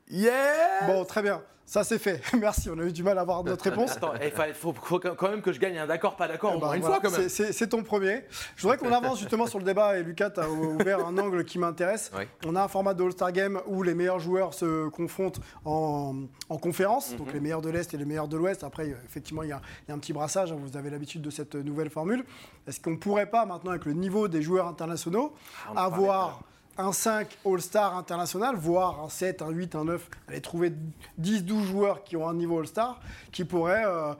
[0.10, 1.42] Yeah Bon, très bien.
[1.70, 2.22] Ça, c'est fait.
[2.40, 3.92] Merci, on a eu du mal à avoir notre réponse.
[3.92, 6.60] Attends, il faut, faut quand même que je gagne un d'accord, pas d'accord, Eh au
[6.62, 7.28] ben, une voilà, fois quand même.
[7.28, 8.24] c'est- ton premier.
[8.56, 11.44] Je voudrais qu'on avance justement sur le débat et Lucas, tu as ouvert un angle
[11.44, 12.10] qui m'intéresse.
[12.18, 12.24] Oui.
[12.46, 16.16] On a un format de All-Star Game où les meilleurs joueurs se confrontent en,
[16.48, 17.18] en conférence, Mhm.
[17.18, 18.64] donc les meilleurs de l'Est et les meilleurs de l'Ouest.
[18.64, 20.90] Après, euh, effectivement, il y, a il y a un petit brassage, hein, vous avez
[20.90, 22.24] l'habitude de cette nouvelle formule.
[22.66, 25.34] Est-ce qu'on pourrait pas maintenant, avec le niveau des joueurs internationaux,
[25.76, 26.40] Ah, avoir
[26.78, 30.74] un 5 All-Star international, voire un 7, un 8, un 9, aller trouver
[31.20, 33.00] 10-12 joueurs qui ont un niveau All-Star,
[33.32, 34.14] qui, pourraient, euh,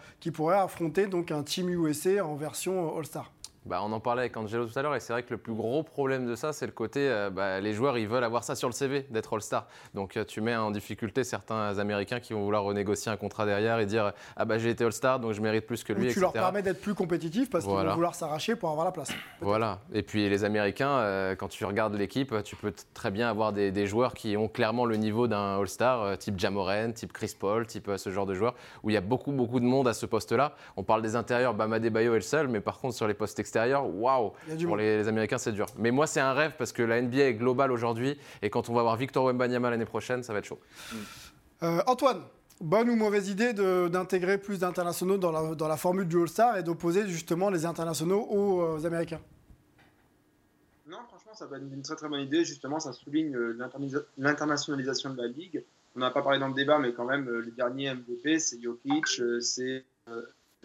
[0.54, 3.32] affronter donc un Team USA en version euh, All-Star.
[3.68, 5.54] Bah, on en parlait avec Angelo tout à l'heure et c'est vrai que le plus
[5.54, 8.56] gros problème de ça, c'est le côté, euh, bah, les joueurs, ils veulent avoir ça
[8.56, 9.68] sur le CV, d'être All-Star.
[9.94, 13.80] Donc euh, tu mets en difficulté certains Américains qui vont vouloir renégocier un contrat derrière
[13.80, 16.22] et dire, ah bah j'ai été All-Star, donc je mérite plus que lui, tu etc.
[16.22, 19.10] leur permets d'être plus compétitifs parce qu'ils vont vouloir s'arracher pour avoir la place.
[19.42, 19.80] Voilà.
[19.94, 23.72] Et puis les Américains, euh, quand tu regardes l'équipe, tu peux très bien avoir des,
[23.72, 27.68] des joueurs qui ont clairement le niveau d'un All-Star, euh, type Jamoran, type Chris Paul,
[27.68, 30.06] type ce genre de joueurs, où il y a beaucoup, beaucoup de monde à ce
[30.06, 30.54] poste-là.
[30.78, 33.40] On parle des intérieurs, Bama Bayo est le seul, mais par contre sur les postes
[33.40, 35.68] extérieurs, waouh a du Pour les, les Américains, c'est dur.
[35.78, 38.74] Mais moi, c'est un rêve parce que la NBA est globale aujourd'hui, et quand on
[38.74, 40.60] va voir Victor Wembanyama l'année prochaine, ça va être chaud.
[41.64, 42.22] Euh, Antoine,
[42.62, 46.64] bonne ou mauvaise idée d'intégrer plus d'internationaux dans la, dans la formule du All-Star et
[46.64, 49.22] d'opposer justement les internationaux aux, euh, Américains?
[50.88, 52.46] Non, franchement, ça va être une très très bonne idée.
[52.46, 53.58] Justement, ça souligne euh,
[54.18, 55.64] l'internationalisation de la ligue.
[55.96, 59.08] On n'a pas parlé dans le débat, mais quand même, les derniers MVP, c'est Jokic,
[59.42, 59.84] c'est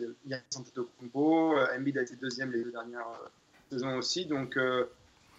[0.02, 3.28] euh, Giannis Antetokounmpo, euh, Embiid a été deuxième les deux dernières euh,
[3.70, 4.26] saisons aussi.
[4.26, 4.86] Donc, euh,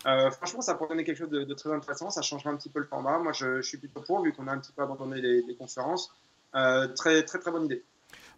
[0.06, 2.10] euh, franchement, ça pourrait donner quelque chose de, de très intéressant.
[2.10, 3.20] Ça changera un petit peu le format.
[3.20, 5.56] Moi, je, je suis plutôt pour, vu qu'on a un petit peu abandonné les, les
[5.56, 6.14] conférences.
[6.56, 7.84] Euh, très très très bonne idée.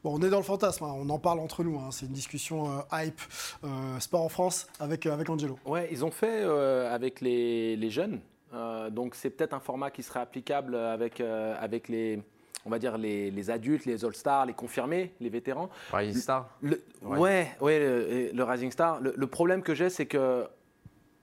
[0.04, 1.80] Bon, on est dans le fantasme, hein, on en parle entre nous.
[1.80, 3.20] hein, C'est une discussion euh, hype,
[3.64, 5.58] euh, sport en France avec, euh, avec Angelo.
[5.66, 8.22] Ouais, ils ont fait euh, avec les, les jeunes.
[8.54, 12.22] Euh, donc c'est peut-être un format qui serait applicable avec, euh, avec les,
[12.66, 15.70] on va dire les, les adultes, les all-stars, les confirmés, les vétérans.
[15.94, 17.18] Rising Star Le- Ouais.
[17.20, 19.00] ouais, ouais, le, le Rising Star.
[19.00, 20.46] Le, le problème que j'ai, c'est que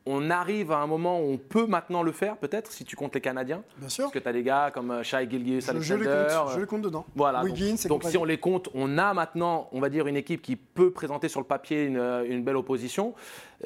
[0.05, 3.15] on arrive à un moment où on peut maintenant le faire, peut-être, si tu comptes
[3.15, 3.63] les Canadiens.
[3.79, 4.07] Bien sûr.
[4.07, 6.35] Parce que tu as des gars comme euh, Shai Gilgeous Je, je les Alexander.
[6.41, 7.07] compte, euh, je les compte dedans.
[7.15, 7.45] voilà.
[7.45, 10.57] Wiggins donc si on les compte, on a maintenant, on va dire, une équipe qui
[10.57, 13.15] peut présenter sur le papier une, une belle opposition.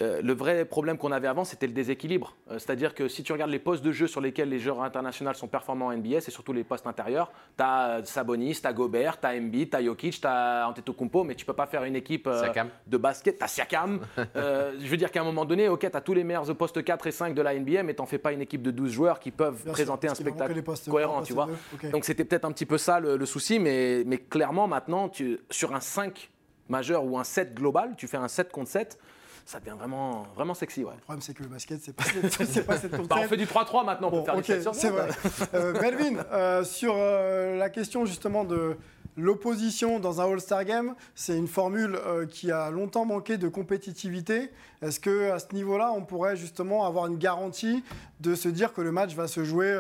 [0.03, 2.37] Euh, le vrai problème qu'on avait avant, c'était le déséquilibre.
[2.51, 5.33] Euh, C'est-à-dire que si tu regardes les postes de jeu sur lesquels les joueurs internationaux
[5.35, 7.33] sont performants en NBA, c'est surtout les postes intérieurs.
[7.57, 11.25] Tu as Sabonis, tu as Gobert, tu as Embiid, tu as Jokic, tu as Antetokounmpo,
[11.25, 12.53] mais tu peux pas faire une équipe euh,
[12.87, 13.39] de basket.
[13.39, 14.01] Tu as Siakam.
[14.35, 16.83] Euh, je veux dire qu'à un moment donné, ok, tu as tous les meilleurs postes
[16.83, 19.21] 4 et 5 de la NBA, mais t'en fais pas une équipe de 12 joueurs
[19.21, 21.49] qui peuvent Bien présenter un spectacle postes cohérent, tu vois.
[21.91, 25.39] Donc c'était peut-être un petit peu ça le, le souci, mais, mais clairement maintenant, tu,
[25.51, 26.31] sur un 5
[26.69, 28.99] majeur ou un 7 global, tu fais un 7 contre 7,
[29.47, 30.83] ça devient vraiment, vraiment sexy.
[30.83, 30.93] Ouais.
[30.95, 32.03] Le problème, c'est que le basket, c'est pas,
[32.67, 34.89] pas cette Bah, on fait du 3-3 maintenant pour faire ok, du 7 sur c'est
[34.89, 34.93] 7.
[34.93, 35.09] vrai.
[35.55, 38.77] Euh, Melvin, euh, sur euh, la question justement de
[39.17, 41.99] l'opposition dans un All-Star Game, c'est une formule
[42.29, 44.51] qui a longtemps manqué de compétitivité.
[44.83, 47.83] Est-ce que à ce niveau-là, on pourrait justement avoir une garantie
[48.21, 49.75] de se dire que le match va se jouer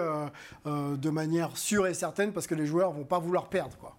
[0.64, 3.94] de manière sûre et certaine parce que les joueurs vont pas vouloir perdre quoi?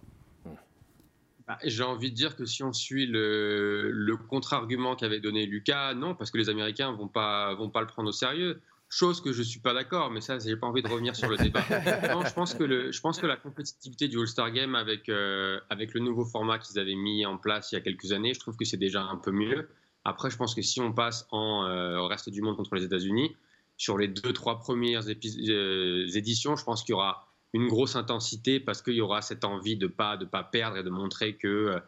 [1.48, 5.94] Bah, j'ai envie de dire que si on suit le, le contre-argument qu'avait donné Lucas,
[5.94, 8.60] non, parce que les Américains vont pas vont pas le prendre au sérieux.
[8.90, 11.36] Chose que je suis pas d'accord, mais ça, j'ai pas envie de revenir sur le
[11.42, 11.62] débat.
[12.12, 15.58] non, je pense que le, je pense que la compétitivité du All-Star Game avec euh,
[15.70, 18.40] avec le nouveau format qu'ils avaient mis en place il y a quelques années, je
[18.40, 19.70] trouve que c'est déjà un peu mieux.
[20.04, 22.84] Après, je pense que si on passe en euh, au reste du monde contre les
[22.84, 23.34] États-Unis,
[23.78, 28.60] sur les deux trois premières euh, éditions, je pense qu'il y aura une grosse intensité
[28.60, 31.80] parce qu'il y aura cette envie de pas de pas perdre et de montrer que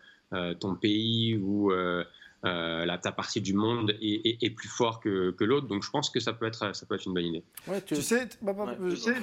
[0.61, 1.73] ton pays ou
[2.47, 5.67] euh, la, ta partie du monde est, plus fort que, l'autre.
[5.67, 7.45] Donc je pense que ça peut être, ça peut être une bonne idée.
[7.85, 7.97] tu...
[7.97, 8.29] sais,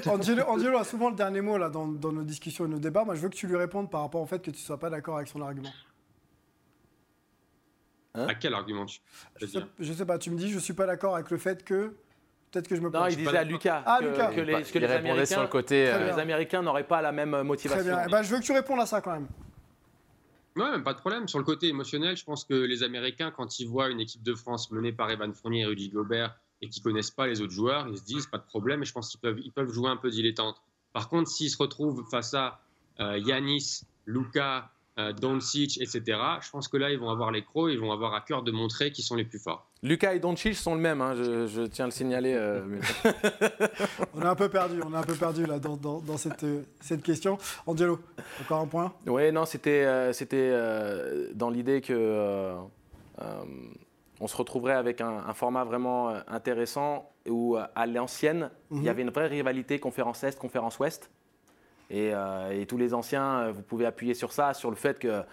[0.07, 3.05] Angelo, a souvent le dernier mot là, dans, nos discussions et nos débats.
[3.05, 4.79] Moi, je veux que tu lui répondes par rapport au fait que tu ne sois
[4.79, 5.71] pas d'accord avec son argument.
[8.13, 8.27] Hein?
[8.27, 8.99] À quel argument tu
[9.37, 11.95] je sais, sais pas, tu me dis je suis pas d'accord avec le fait que
[12.57, 14.33] Peut-être que je me Non, il disait à Lucas ah, que, Lucas.
[14.33, 17.43] que, les, que les Américains, sur le côté, euh, les Américains n'auraient pas la même
[17.43, 17.83] motivation.
[17.83, 18.03] Très bien.
[18.07, 19.27] Eh ben, je veux que tu répondes à ça quand même.
[20.55, 21.27] Ouais, même pas de problème.
[21.27, 24.33] Sur le côté émotionnel, je pense que les Américains, quand ils voient une équipe de
[24.33, 27.87] France menée par Evan Fournier et Rudy Gobert et qui connaissent pas les autres joueurs,
[27.89, 28.81] ils se disent pas de problème.
[28.81, 30.59] Et je pense qu'ils peuvent, ils peuvent jouer un peu dilettante.
[30.93, 32.59] Par contre, s'ils se retrouvent face à
[32.99, 36.01] euh, Yanis, Luca, euh, Doncic, etc.
[36.41, 38.51] Je pense que là, ils vont avoir les crocs, ils vont avoir à cœur de
[38.51, 39.67] montrer qu'ils sont les plus forts.
[39.83, 42.33] Lucas et Doncic sont le même, hein, je, tiens à le signaler.
[42.33, 42.79] Euh,
[44.15, 46.45] on a un peu perdu, on a un peu perdu là dans, dans, cette,
[46.79, 47.37] cette, question.
[47.67, 47.99] Angelo,
[48.41, 48.93] encore un point?
[49.05, 52.55] Oui, non, c'était euh, c'était euh, dans l'idée que
[54.19, 58.87] on se retrouverait avec un, format vraiment intéressant où à l'ancienne, il y mhm.
[58.87, 61.11] avait une vraie rivalité conférence Est, conférence Ouest.
[61.89, 62.11] Et,
[62.51, 65.23] et, tous les anciens, vous pouvez appuyer sur ça, sur le fait que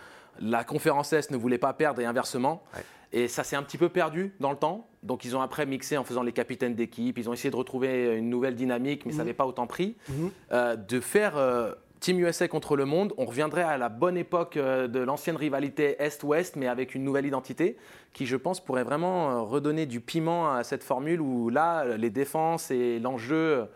[0.40, 2.62] la conférence Est ne voulait pas perdre et inversement.
[3.12, 4.88] Et ça s'est un petit peu perdu dans le temps.
[5.04, 7.16] Donc ils ont après mixé en faisant les capitaines d'équipe.
[7.16, 9.24] Ils ont essayé de retrouver une nouvelle dynamique, mais ça mhm.
[9.24, 9.96] n'avait pas autant pris.
[10.08, 10.30] Mhm.
[10.50, 14.56] Euh, de faire euh, Team USA contre le monde, on reviendrait à la bonne époque
[14.56, 17.76] euh, de l'ancienne rivalité Est-Ouest, mais avec une nouvelle identité,
[18.12, 22.72] qui je pense pourrait vraiment redonner du piment à cette formule où là, les défenses
[22.72, 23.66] et l'enjeu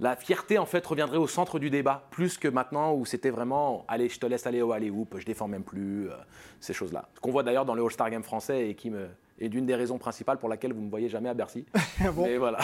[0.00, 3.84] la fierté en fait reviendrait au centre du débat, plus que maintenant où c'était vraiment
[3.88, 6.14] allez, je te laisse aller au allez hoop, je défends même plus, euh,
[6.60, 7.08] ces choses-là.
[7.14, 9.74] Ce qu'on voit d'ailleurs dans le All-Star Game français et qui me, est d'une des
[9.74, 11.64] raisons principales pour laquelle vous ne me voyez jamais à Bercy.
[12.14, 12.24] bon?
[12.24, 12.58] Mais voilà.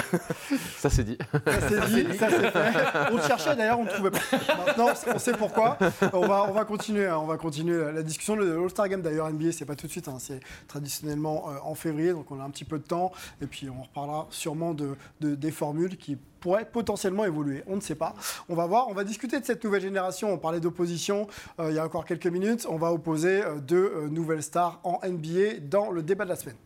[0.77, 1.19] ça c'est dit.
[1.33, 3.13] Ça c'est dit, ça c'est fait.
[3.13, 4.19] On cherchait d'ailleurs, on ne trouvait pas.
[4.67, 5.79] Maintenant, on sait pourquoi.
[6.13, 7.19] On va, on va continuer, hein.
[7.19, 8.37] on va continuer la discussion.
[8.37, 10.17] Le All-Star Game d'ailleurs NBA, c'est pas tout de suite, hein.
[10.19, 13.13] c'est traditionnellement euh, en février, donc on a un petit peu de temps.
[13.43, 17.63] Et puis on reparlera sûrement de, des formules qui pourraient potentiellement évoluer.
[17.67, 18.15] On ne sait pas.
[18.49, 20.33] On va voir, on va discuter de cette nouvelle génération.
[20.33, 21.27] On parlait d'opposition
[21.59, 22.67] euh, il y a encore quelques minutes.
[22.69, 26.57] On va opposer euh, deux nouvelles stars en NBA dans le débat de la semaine.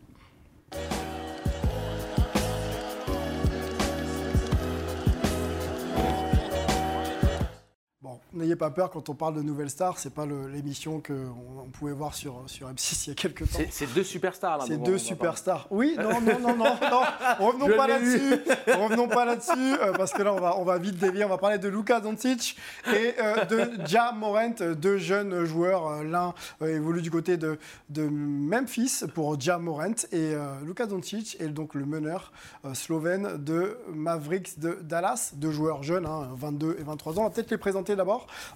[8.33, 11.93] N'ayez pas peur quand on parle de Nouvelle Star, c'est pas l'émission qu'on on pouvait
[11.93, 13.59] voir sur, sur M6 il y a quelques temps.
[13.69, 14.65] C'est deux superstars là.
[14.67, 15.67] C'est deux superstars.
[15.69, 17.01] Oui, non, non, non, non, non.
[17.39, 18.39] Revenons pas là-dessus.
[18.67, 19.51] Revenons pas là-dessus
[19.81, 21.23] euh, parce que là on va, on va vite dévier.
[21.25, 25.87] On va parler de Luka Doncic et euh, de Ja Morant, deux jeunes joueurs.
[25.87, 27.57] Euh, l'un évolue du côté de,
[27.89, 32.31] de Memphis pour Ja Morant et Luka Doncic est donc le meneur
[32.73, 37.21] slovène de Mavericks de Dallas, deux joueurs jeunes, 22 hein, et 23 ans.
[37.21, 38.04] On va peut-être les présenter d'abord.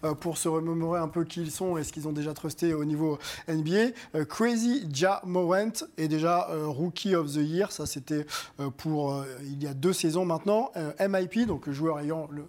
[0.04, 2.74] Euh, pour se remémorer un peu qui ils sont et ce qu'ils ont déjà trusté
[2.74, 3.92] au niveau NBA.
[4.16, 7.72] Euh, Crazy Ja Morant est déjà euh, Rookie of the Year.
[7.72, 8.26] Ça, c'était
[8.78, 10.72] pour il y a deux saisons maintenant.
[11.00, 12.46] MIP, donc le joueur ayant le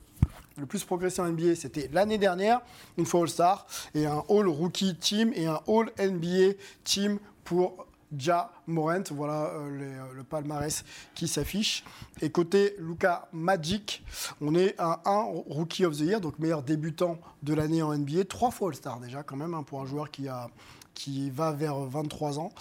[0.57, 2.61] le plus progressé en NBA, c'était l'année dernière,
[2.99, 7.87] une fois All-Star, et un All-Rookie Team et un All-NBA Team pour
[8.17, 9.03] Ja Morant.
[9.11, 11.85] Voilà euh, euh, le palmarès qui s'affiche.
[12.21, 14.03] Et côté Luca Magic,
[14.41, 18.25] on est à un Rookie of the Year, donc meilleur débutant de l'année en NBA.
[18.25, 22.53] Trois fois All-Star déjà, quand même, hein, pour un joueur qui va vers 23 ans,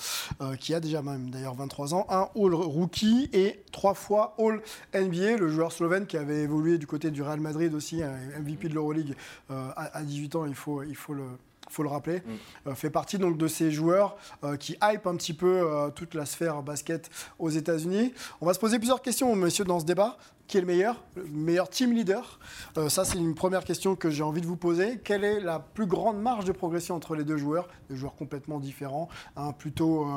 [0.41, 4.61] euh, qui a déjà même d'ailleurs 23 ans, un All Rookie et trois fois All
[4.93, 8.01] NBA, le joueur slovène qui avait évolué du côté du Real Madrid aussi,
[8.39, 9.15] MVP de l'Euroleague
[9.49, 10.83] à 18 ans, il faut
[11.13, 11.25] le,
[11.69, 12.67] faut le rappeler, mm.
[12.67, 16.13] euh, fait partie donc de ces joueurs euh, qui hype un petit peu euh, toute
[16.13, 18.13] la sphère basket aux États-Unis.
[18.41, 20.17] On va se poser plusieurs questions, monsieur, dans ce débat.
[20.47, 22.39] Qui est le meilleur Le meilleur team leader?
[22.87, 24.97] Ça, c'est une première question que j'ai envie de vous poser.
[24.97, 27.67] Quelle est la plus grande marge de progression entre les deux joueurs?
[27.87, 29.09] Des joueurs complètement différents.
[29.35, 30.07] Un plutôt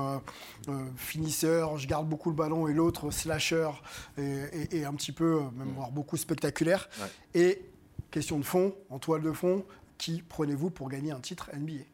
[0.96, 3.68] finisseur, je garde beaucoup le ballon, et l'autre slasher,
[4.16, 5.74] et, un petit peu, même mm.
[5.74, 6.88] voire beaucoup spectaculaire.
[7.34, 7.62] Et
[8.12, 9.64] question de fond, en toile de fond,
[10.02, 11.84] qui prenez-vous pour gagner un titre NBA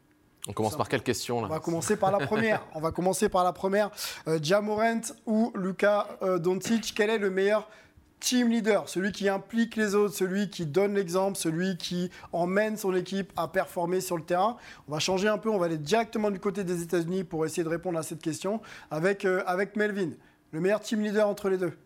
[0.47, 2.65] on commence par quelle question là On va commencer par la première.
[2.73, 3.91] on va commencer par la première.
[4.27, 7.69] Euh, Jamorant ou Luca euh, Doncic, quel est le meilleur
[8.19, 12.95] team leader, celui qui implique les autres, celui qui donne l'exemple, celui qui emmène son
[12.95, 14.57] équipe à performer sur le terrain.
[14.87, 17.63] On va changer un peu, on va aller directement du côté des États-Unis pour essayer
[17.63, 20.11] de répondre à cette question avec, euh, avec Melvin,
[20.51, 21.77] le meilleur team leader entre les deux?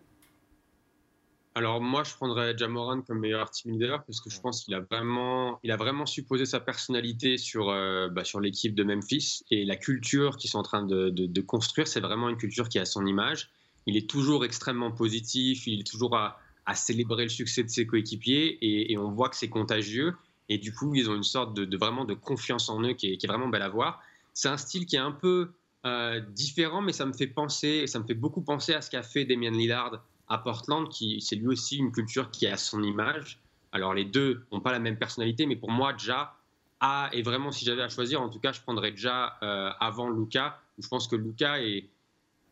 [1.55, 4.79] Alors moi, je prendrais Jamoran comme meilleur team leader parce que je pense qu'il a
[4.79, 9.43] vraiment, il a vraiment su poser sa personnalité sur, euh, bah, sur l'équipe de Memphis.
[9.51, 12.79] Et la culture qu'ils sont en train de, de construire, c'est vraiment une culture qui
[12.79, 13.51] a son image.
[13.85, 16.39] Il est toujours extrêmement positif, il est toujours à,
[16.73, 18.57] célébrer le succès de ses coéquipiers.
[18.61, 20.15] Et, on voit que c'est contagieux.
[20.49, 23.27] Et du coup, ils ont une sorte de, vraiment de confiance en eux qui est,
[23.27, 24.01] vraiment belle à voir.
[24.33, 25.51] C'est un style qui est un peu
[25.85, 29.03] euh, différent, mais ça me fait penser, ça me fait beaucoup penser à ce qu'a
[29.03, 33.39] fait Damian Lillard à Portland, qui c'est lui aussi une culture qui a son image.
[33.71, 36.35] Alors les deux n'ont pas la même personnalité, mais pour moi, Ja
[36.79, 40.09] a, et vraiment si j'avais à choisir, en tout cas, je prendrais Ja euh, avant
[40.09, 40.59] Luca.
[40.79, 41.89] Je pense que Luca est,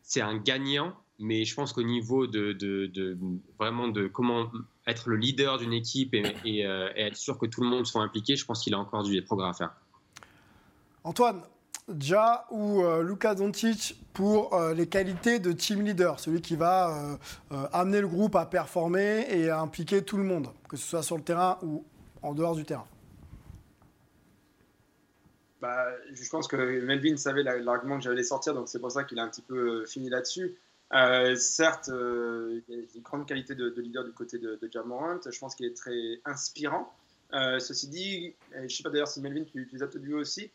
[0.03, 3.17] c'est un gagnant, mais je pense qu'au niveau de,
[3.59, 4.51] vraiment de comment
[4.87, 8.35] être le leader d'une équipe euh, et, être sûr que tout le monde soit impliqué,
[8.35, 9.71] je pense qu'il a encore du progrès à faire.
[11.03, 11.43] Antoine,
[11.99, 17.17] Ja ou euh, Luka Doncic pour euh, les qualités de team leader, celui qui va
[17.73, 21.17] amener le groupe à performer et à impliquer tout le monde, que ce soit sur
[21.17, 21.83] le terrain ou
[22.21, 22.87] en dehors du terrain.
[25.61, 29.19] Bah, je pense que Melvin savait l'argument que j'allais sortir, donc c'est pour ça qu'il
[29.19, 30.57] a un petit peu fini là-dessus.
[30.93, 34.71] Euh, certes, euh, il y a une grande qualité de, leader du côté de, de
[34.71, 35.19] Jamorant.
[35.29, 36.93] Je pense qu'il est très inspirant.
[37.33, 40.13] Euh, ceci dit, je ne sais pas d'ailleurs si Melvin, tu, tu les as vu
[40.15, 40.51] aussi,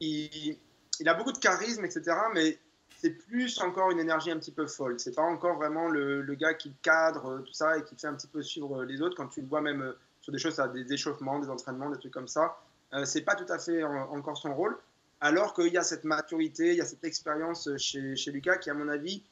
[0.00, 0.58] il,
[1.06, 2.16] a beaucoup de charisme, etc.
[2.34, 2.58] Mais
[3.00, 4.98] c'est plus encore une énergie un petit peu folle.
[4.98, 8.28] C'est pas encore vraiment le, gars qui cadre tout ça et qui fait un petit
[8.28, 9.16] peu suivre les autres.
[9.16, 12.28] Quand tu le vois même sur des choses, des échauffements, des entraînements, des trucs comme
[12.28, 12.58] ça,
[13.04, 14.76] c'est pas tout à fait encore son rôle.
[15.20, 18.70] Alors qu'il y a cette maturité, il y a cette expérience chez, chez Lucas qui,
[18.70, 19.24] à mon avis,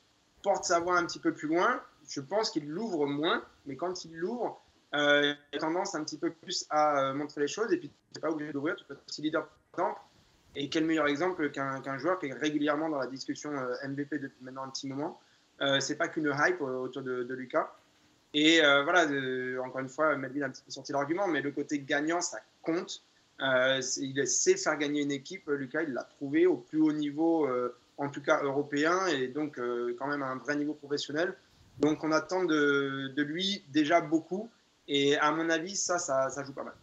[0.42, 1.80] porte sa voix un petit peu plus loin.
[2.08, 4.60] Je pense qu'il l'ouvre moins, mais quand il l'ouvre,
[4.94, 7.72] euh, il a tendance un petit peu plus à euh, montrer les choses.
[7.72, 10.00] Et puis, tu n'es pas obligé d'ouvrir, tu peux être aussi leader, par exemple.
[10.56, 14.42] Et quel meilleur exemple qu'un joueur qui est régulièrement dans la discussion euh, MVP depuis
[14.42, 15.20] maintenant un petit moment.
[15.60, 17.70] Euh, c'est pas qu'une hype autour de, Lucas.
[18.34, 19.06] Et voilà,
[19.64, 22.38] encore une fois, Melvin a un petit peu sorti l'argument, mais le côté gagnant, ça
[22.60, 23.02] compte.
[23.40, 25.48] il sait faire gagner une équipe.
[25.48, 27.48] Lucas, il l'a prouvé au plus haut niveau
[27.98, 31.34] en tout cas européen, et donc euh, quand même à un vrai niveau professionnel.
[31.78, 34.50] Donc on attend de, lui déjà beaucoup,
[34.88, 36.74] et à mon avis, ça, ça, joue pas mal.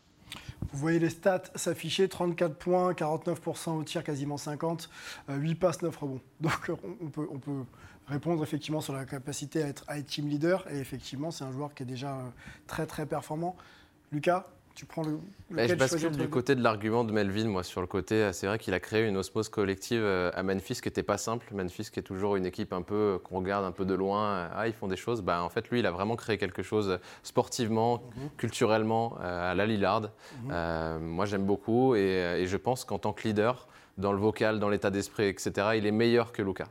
[0.74, 4.90] Vous voyez les stats s'afficher 34 points, 49% au tir, quasiment 50,
[5.30, 6.22] 8 euh, passes, 9 rebonds.
[6.42, 7.64] Donc on peut, on peut
[8.08, 10.66] répondre effectivement sur la capacité à être, à être team leader.
[10.72, 12.24] Et effectivement, c'est un joueur qui est déjà euh,
[12.66, 13.56] très très performant.
[14.12, 14.48] Lucas?
[14.76, 15.20] Tu prends le.
[15.52, 18.16] je bascule du côté de l'argument de Melvin, moi, sur le côté.
[18.16, 21.18] Euh, c'est vrai qu'il a créé une osmose collective euh, à Memphis qui n'était pas
[21.18, 21.48] simple.
[21.54, 24.50] Memphis qui est toujours une équipe un peu euh, qu'on regarde un peu de loin.
[24.54, 25.22] Ah, ils font des choses.
[25.22, 28.30] Bah, en fait, lui, il a vraiment créé quelque chose sportivement, mhm.
[28.38, 30.10] culturellement, à la Lillard.
[30.44, 31.00] Mhm.
[31.02, 34.90] moi, j'aime beaucoup et, je pense qu'en tant que leader, dans le vocal, dans l'état
[34.90, 35.52] d'esprit, etc.
[35.76, 36.66] Il est meilleur que Luca.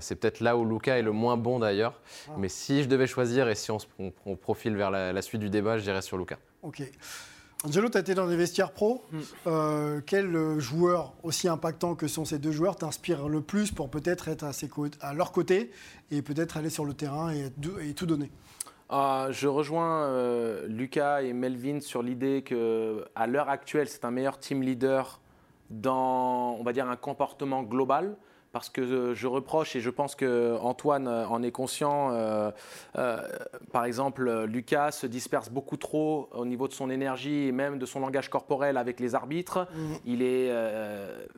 [0.00, 2.00] c'est peut-être là où Luca est le moins bon d'ailleurs.
[2.28, 2.32] Ah.
[2.38, 3.78] Mais si je devais choisir et si on,
[4.24, 6.38] on, profile vers la, la, suite du débat, je dirais sur Luca.
[6.62, 6.82] Ok.
[7.62, 9.04] Angelo, tu as été dans des vestiaires pro.
[9.12, 9.18] Mm.
[9.46, 13.90] Euh, quel euh, joueur aussi impactant que sont ces deux joueurs t'inspire le plus pour
[13.90, 14.52] peut-être être à,
[15.06, 15.70] à leur côté
[16.10, 17.50] et peut-être aller sur le terrain et,
[17.94, 18.30] tout donner?
[18.88, 24.38] Ah, je rejoins euh, Lucas et Melvin sur l'idée qu'à l'heure actuelle, c'est un meilleur
[24.38, 25.20] team leader
[25.68, 28.16] dans, on va dire, un comportement global
[28.52, 32.50] parce que je reproche, et je pense que Antoine euh, en est conscient, euh,
[32.98, 33.20] euh,
[33.72, 37.86] par exemple, Lucas se disperse beaucoup trop au niveau de son énergie et même de
[37.86, 39.68] son langage corporel avec les arbitres.
[39.74, 39.94] Mm.
[40.04, 40.52] Il est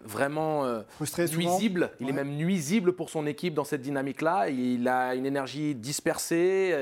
[0.03, 0.65] vraiment
[1.01, 4.49] nuisible, il est même nuisible pour son équipe dans cette dynamique-là.
[4.49, 6.75] Il a une énergie dispersée,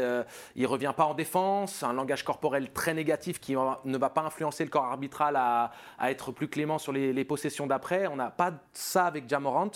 [0.54, 4.22] il ne revient pas en défense, un langage corporel très négatif qui ne va pas
[4.22, 8.06] influencer le corps arbitral à, être plus clément sur les, les possessions d'après.
[8.06, 9.70] On n'a pas ça avec Jamorant.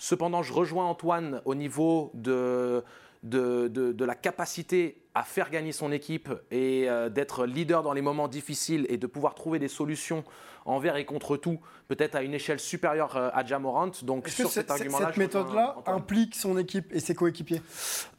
[0.00, 2.82] Cependant, je rejoins Antoine au niveau de,
[3.22, 8.26] de, la capacité à faire gagner son équipe et euh, d'être leader dans les moments
[8.26, 10.24] difficiles et de pouvoir trouver des solutions
[10.64, 13.90] envers et contre tout, peut-être à une échelle supérieure euh, à Jamorant.
[14.02, 17.60] Donc, sur cet argument-là, cette méthode-là implique son équipe et ses coéquipiers?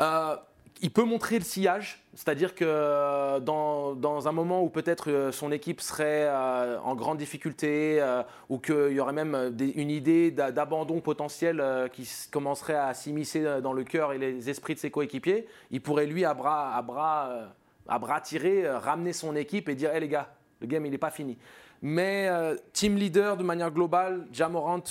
[0.02, 0.36] Euh,
[0.82, 5.52] il peut montrer le sillage, c'est-à-dire que euh, dans, un moment où peut-être euh, son
[5.52, 8.04] équipe serait euh, en grande difficulté
[8.50, 11.64] ou qu'il y aurait même une idée d'abandon potentiel
[11.94, 16.08] qui commencerait à s'immiscer dans le cœur et les esprits de ses coéquipiers, il pourrait
[16.08, 16.76] lui à bras,
[17.88, 21.12] à tirés ramener son équipe et dire hé les gars, le game il n'est pas
[21.12, 21.38] fini.
[21.82, 22.30] Mais
[22.74, 24.84] team leader de manière globale, Jamorant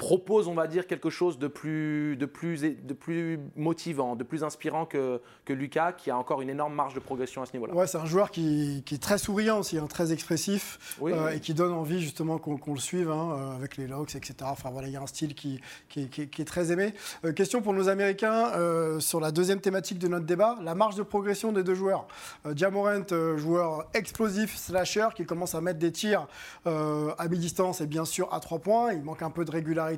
[0.00, 4.42] propose, on va dire, quelque chose de plus, de plus, de plus motivant, de plus
[4.42, 7.74] inspirant que, que Lucas, qui a encore une énorme marge de progression à ce niveau-là.
[7.74, 11.40] Ouais, c'est un joueur qui, qui, est très souriant aussi, hein, très expressif, euh, et
[11.40, 14.36] qui donne envie justement qu'on le suive hein, euh, avec les locks, etc.
[14.44, 16.94] Enfin voilà, il y a un style qui, qui, est très aimé.
[17.26, 18.52] Euh, question pour nos Américains
[19.00, 22.08] sur la deuxième thématique de notre débat, la marge de progression des deux joueurs.
[22.46, 26.26] Diamorent, joueur explosif, slasher, qui commence à mettre des tirs
[26.64, 28.92] à mi-distance et bien sûr à trois points.
[28.92, 29.89] Il manque un peu de régularité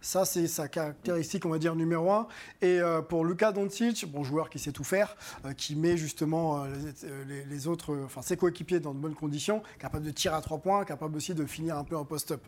[0.00, 2.26] ça, c'est sa caractéristique, on va dire, numéro un.
[2.62, 6.64] Et euh, pour Luka Doncic, bon joueur qui sait tout faire, euh, qui met justement
[6.64, 10.58] euh, les, autres, enfin ses coéquipiers dans de bonnes conditions, capable de tirer à trois
[10.58, 12.42] points, capable aussi de finir un peu en post-up.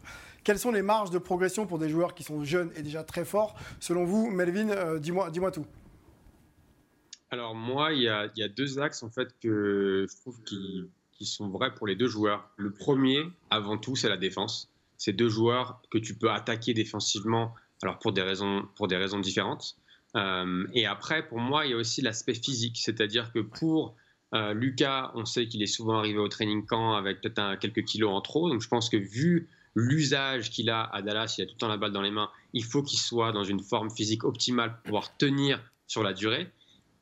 [0.44, 3.24] Quelles sont les marges de progression pour des joueurs qui sont jeunes et déjà très
[3.24, 3.54] forts?
[3.80, 5.66] Selon vous, Melvin, dis-moi dis tout.
[7.30, 11.48] Alors moi, il y, a, deux axes en fait que je trouve qui, qui sont
[11.48, 12.50] vrais pour les deux joueurs.
[12.56, 14.71] Le premier, avant tout, c'est la défense
[15.02, 19.18] c'est deux joueurs que tu peux attaquer défensivement, alors pour des raisons, pour des raisons
[19.18, 19.74] différentes.
[20.14, 23.96] Euh, et après, pour moi, il y a aussi l'aspect physique, c'est-à-dire que pour
[24.32, 28.12] euh, Lucas, on sait qu'il est souvent arrivé au training camp avec peut-être quelques kilos
[28.12, 28.48] en trop.
[28.48, 31.68] Donc je pense que vu l'usage qu'il a à Dallas, il a tout le temps
[31.68, 34.82] la balle dans les mains, il faut qu'il soit dans une forme physique optimale pour
[34.82, 36.48] pouvoir tenir sur la durée.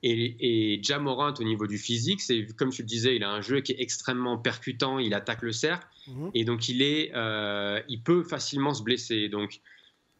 [0.03, 3.42] Et, et Jamorant, au niveau du physique, c'est comme tu le disais, il a un
[3.42, 6.30] jeu qui est extrêmement percutant, il attaque le cercle, mhm.
[6.34, 9.28] et donc il, est, euh, il peut facilement se blesser.
[9.28, 9.61] Donc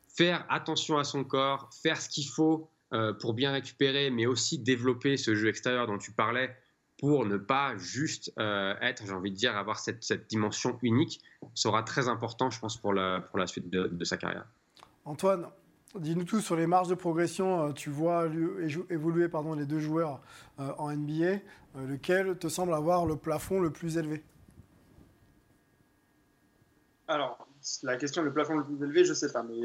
[0.09, 4.59] faire attention à son corps, faire ce qu'il faut euh, pour bien récupérer, mais aussi
[4.59, 6.55] développer ce jeu extérieur dont tu parlais
[6.99, 11.21] pour ne pas juste euh, être, j'ai envie de dire, avoir cette, cette, dimension unique,
[11.55, 14.45] sera très important, je pense, pour la, pour la suite de, de sa carrière.
[15.07, 15.47] Antoine,
[15.97, 17.67] Dis-nous tout sur les marges de progression.
[17.67, 18.27] Euh, tu vois
[18.91, 20.21] évoluer pardon, les deux joueurs
[20.61, 21.25] euh, en NBA.
[21.25, 24.23] Euh, lequel te semble avoir le plafond le plus élevé?
[27.09, 27.45] Alors,
[27.83, 29.43] la question le plafond le plus élevé, je ne sais pas.
[29.43, 29.61] Mais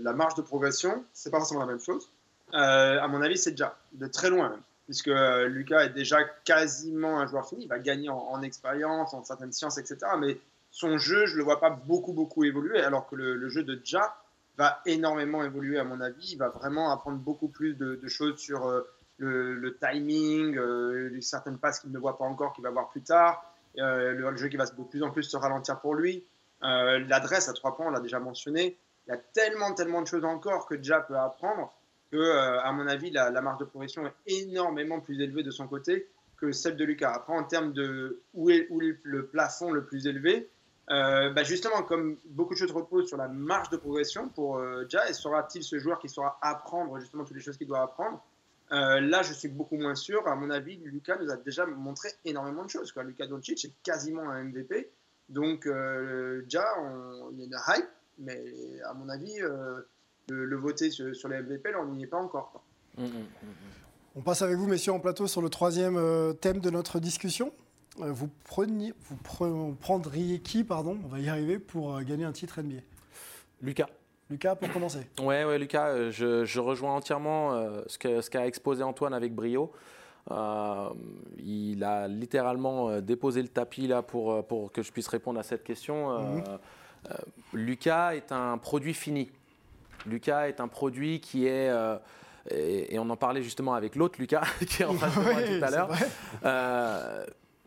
[0.00, 2.10] la marge de progression, c'est pas forcément la même chose.
[2.52, 5.10] à mon avis, c'est déjà de très loin Puisque
[5.46, 7.64] Lucas est déjà quasiment un joueur fini.
[7.64, 9.98] Il va gagner en, expérience, en certaines sciences, etc.
[10.18, 10.38] Mais
[10.72, 12.80] son jeu, je ne le vois pas beaucoup, beaucoup évoluer.
[12.80, 14.21] Alors que le, le jeu de Ja
[14.58, 16.32] va énormément évoluer à mon avis.
[16.32, 18.82] Il va vraiment apprendre beaucoup plus de, choses sur euh,
[19.18, 23.44] le, timing, euh, certaines passes qu'il ne voit pas encore, qu'il va voir plus tard,
[23.78, 26.24] euh, le, jeu qui va de plus en plus se ralentir pour lui.
[26.60, 28.78] L'adresse à trois points, on l'a déjà mentionné.
[29.06, 31.74] Il y a tellement, tellement de choses encore que Ja peut apprendre
[32.12, 36.06] que, à mon avis, la, marge de progression est énormément plus élevée de son côté
[36.36, 37.10] que celle de Lucas.
[37.12, 40.48] Après, en termes de où est le plafond le plus élevé,
[40.90, 44.84] euh, bah, justement, comme beaucoup de choses reposent sur la marge de progression pour euh,
[44.90, 48.22] Ja, sera-t-il ce joueur qui saura apprendre justement toutes les choses qu'il doit apprendre
[48.72, 50.26] euh, Là, je suis beaucoup moins sûr.
[50.26, 52.90] À mon avis, Lucas nous a déjà montré énormément de choses.
[52.90, 53.04] Quoi.
[53.04, 54.90] Lucas Doncic est quasiment un MVP.
[55.28, 58.42] Donc, Ja, il y a une hype, mais
[58.84, 59.38] à mon avis,
[60.28, 62.62] le, voter sur, les MVP, là, on n'y est pas encore.
[62.98, 63.46] Mmh, mmh, mmh,
[64.16, 67.52] on passe avec vous, messieurs, en plateau sur le troisième thème de notre discussion.
[68.00, 72.32] Euh, vous, preniez, vous prendriez qui, pardon, on va y arriver, pour euh, gagner un
[72.32, 72.80] titre NBA
[73.60, 73.88] Lucas.
[74.30, 75.06] Lucas, pour commencer.
[75.20, 77.52] Ouais, ouais, Lucas, euh, je, rejoins entièrement
[77.86, 79.72] ce qu'a ce exposé Antoine avec brio.
[81.38, 85.64] il a littéralement déposé le tapis là pour, pour que je puisse répondre à cette
[85.64, 86.18] question.
[86.18, 86.44] Mhm.
[87.52, 89.30] Lucas est un produit fini.
[90.06, 91.70] Lucas est un produit qui est
[92.50, 95.64] et, on en parlait justement avec l'autre Lucas qui est en face de moi tout
[95.64, 95.90] à l'heure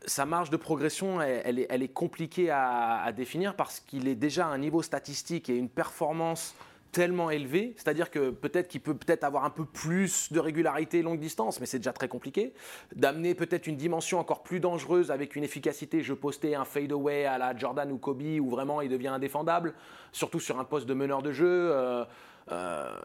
[0.06, 4.58] sa marge de progression, elle, est, compliquée à, définir parce qu'il est déjà à un
[4.58, 6.56] niveau statistique et une performance
[6.92, 11.20] tellement élevée, c'est-à-dire que peut-être qu'il peut peut-être avoir un peu plus de régularité longue
[11.20, 12.54] distance, mais c'est déjà très compliqué.
[12.96, 17.38] D'amener peut-être une dimension encore plus dangereuse avec une efficacité, je postais un fade-away à
[17.38, 19.74] la Jordan ou Kobe, où vraiment il devient indéfendable,
[20.14, 21.70] surtout sur un poste de meneur de jeu.
[21.74, 22.06] Euh,
[22.52, 22.96] euh,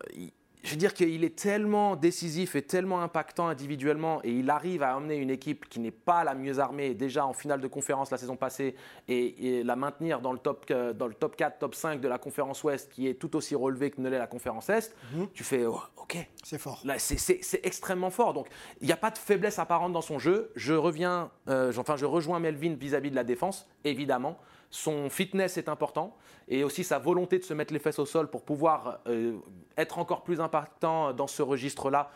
[0.63, 4.97] je veux dire qu'il est tellement décisif et tellement impactant individuellement et il arrive à
[4.97, 8.19] emmener une équipe qui n'est pas la mieux armée déjà en finale de conférence la
[8.19, 8.75] saison passée
[9.09, 12.19] et, la maintenir dans le, top, euh, dans le top 4, top 5 de la
[12.19, 15.29] conférence Ouest qui est tout aussi relevé que ne l'est la conférence Est, mhm.
[15.33, 16.17] tu fais oh, OK.
[16.43, 16.83] C'est fort.
[16.99, 18.35] C'est extrêmement fort.
[18.35, 18.49] Donc
[18.81, 20.51] il n'y a pas de faiblesse apparente dans son jeu.
[20.57, 24.39] Je reviens, euh, enfin je rejoins Melvin vis-à-vis de la défense, évidemment.
[24.71, 26.17] Son fitness est important
[26.49, 29.37] et aussi sa volonté de se mettre les fesses au sol pour pouvoir euh,
[29.77, 32.11] être encore plus impactant dans ce registre-là.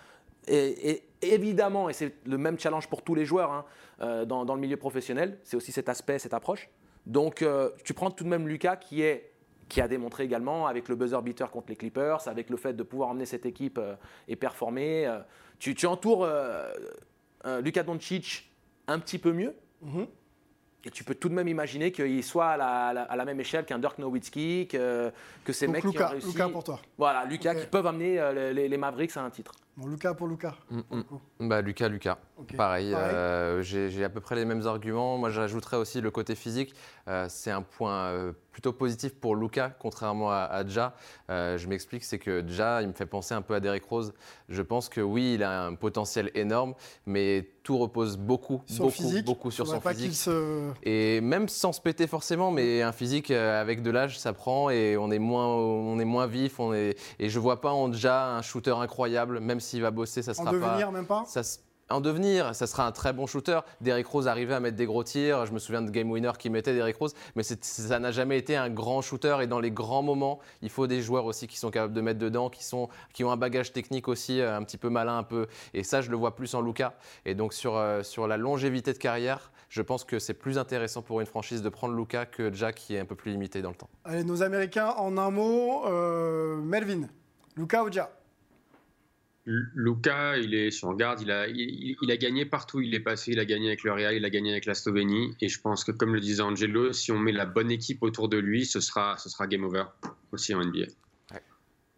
[0.47, 3.65] Et, évidemment, et c'est le même challenge pour tous les joueurs hein,
[4.03, 6.69] euh, dans, le milieu professionnel, c'est aussi cet aspect, cette approche.
[7.07, 9.31] Donc euh, tu prends tout de même Lucas qui est
[9.69, 12.83] qui a démontré également avec le buzzer beater contre les Clippers, avec le fait de
[12.83, 13.81] pouvoir emmener cette équipe
[14.29, 15.11] et performer.
[15.59, 16.29] tu, tu, entoures
[17.63, 18.51] Lucas Doncic
[18.87, 19.55] un petit peu mieux.
[19.83, 20.07] Mm-hmm.
[20.87, 22.57] Et tu peux tout de même imaginer qu'il soit à
[22.93, 25.11] la, à la même échelle qu'un Dirk Nowitzki, que,
[25.45, 26.27] que ces Donc mecs Luka, qui ont réussi.
[26.29, 26.79] Luka pour toi.
[26.99, 29.53] Voilà, Lucas qui peuvent amener euh, les, les Mavericks à un titre.
[29.77, 30.55] Bon, Lucas pour Lucas.
[30.71, 31.21] Mm, pour coup.
[31.41, 32.19] Bah, Lucas, Lucas.
[32.57, 32.95] Pareil, Pareil.
[32.95, 35.19] euh, j'ai à peu près les mêmes arguments.
[35.19, 36.75] Moi, j'ajouterais aussi le côté physique.
[37.09, 40.95] Euh, c'est un point euh, plutôt positif pour Lucas, contrairement à, à Ja.
[41.29, 44.13] Je m'explique, c'est que Ja, il me fait penser un peu à Derrick Rose.
[44.49, 46.75] Je pense que oui, il a un potentiel énorme,
[47.07, 50.15] mais tout repose beaucoup, Sur beaucoup, physique, beaucoup sur son pas physique.
[50.15, 50.71] se...
[50.83, 54.97] Et même sans se péter forcément, mais un physique avec de l'âge, ça prend et
[54.99, 56.61] on est moins, on est moins vif.
[56.61, 60.23] On est, et je vois pas en déjà un shooter incroyable, même s'il va bosser,
[60.23, 60.93] ça En sera devenir pas.
[60.93, 61.25] même pas?
[61.27, 61.43] ça
[61.91, 63.61] en devenir, ça sera un très bon shooter.
[63.81, 65.45] Derrick Rose arrivait à mettre des gros tirs.
[65.45, 68.57] Je me souviens de Game Winner qui mettait Derrick Rose, mais ça n'a jamais été
[68.57, 69.37] un grand shooter.
[69.43, 72.19] Et dans les grands moments, il faut des joueurs aussi qui sont capables de mettre
[72.19, 75.23] dedans, qui, sont, qui ont un bagage technique aussi euh, un petit peu malin, un
[75.25, 75.47] peu.
[75.75, 76.95] Et ça, je le vois plus en Luca.
[77.27, 81.03] Et donc sur, euh, sur la longévité de carrière, je pense que c'est plus intéressant
[81.03, 83.71] pour une franchise de prendre Luca que Jack qui est un peu plus limité dans
[83.71, 83.91] le temps.
[84.05, 87.09] Allez, nos Américains, en un mot, euh, Melvin,
[87.57, 88.11] Lucas ou Ja?
[89.47, 92.95] L- Luka, il est sur garde, il a, il, il a gagné partout où il
[92.95, 95.49] est passé, il a gagné avec le Real, il a gagné avec la Slovénie, et
[95.49, 98.39] je pense que comme le disait Angelo, si on met la bonne équipe autour de
[98.39, 99.85] lui, ce sera, ce sera game over
[100.33, 100.87] aussi en NBA.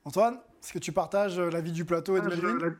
[0.05, 2.77] Antoine, est-ce que tu partages euh, l'avis du plateau et de Melvin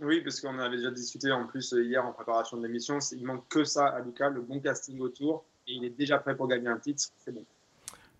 [0.00, 2.98] Oui, parce qu'on avait déjà discuté en plus euh, hier en préparation de l'émission.
[3.12, 6.36] Il manque que ça à Lucas, le bon casting autour, et il est déjà prêt
[6.36, 7.04] pour gagner un titre.
[7.18, 7.44] C'est bon.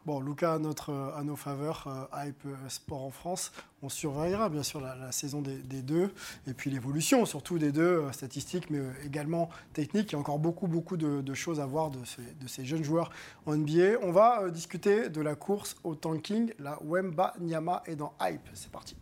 [0.05, 3.89] Bon, Lucas, à, notre, euh, à nos faveurs, euh, Hype euh, Sport en France, on
[3.89, 6.13] surveillera bien sûr la, saison des, deux
[6.49, 10.11] et puis l'évolution surtout des deux, statistiques mais également techniques.
[10.11, 12.83] Il y a encore beaucoup, beaucoup de, choses à voir de, ces- de ces jeunes
[12.85, 13.11] joueurs
[13.47, 13.99] en NBA.
[14.03, 16.53] On va discuter de la course au tanking.
[16.59, 18.49] La Wemba Nyama est dans Hype.
[18.55, 18.97] C'est parti.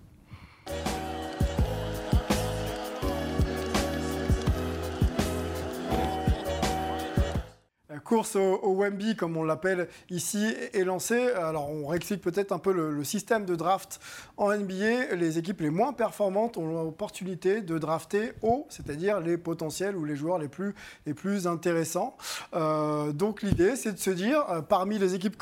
[8.01, 11.31] Course au, Wemby, comme on l'appelle ici, est lancée.
[11.33, 14.01] Alors, on réexplique peut-être un peu le, système de draft
[14.37, 15.15] en NBA.
[15.17, 20.17] Les équipes les moins performantes ont l'opportunité de drafter haut, c'est-à-dire les potentiels ou les
[20.17, 20.75] joueurs les plus,
[21.07, 22.17] les plus intéressants.
[22.55, 25.37] Euh, donc, l'idée, c'est de se dire, euh, parmi les équipes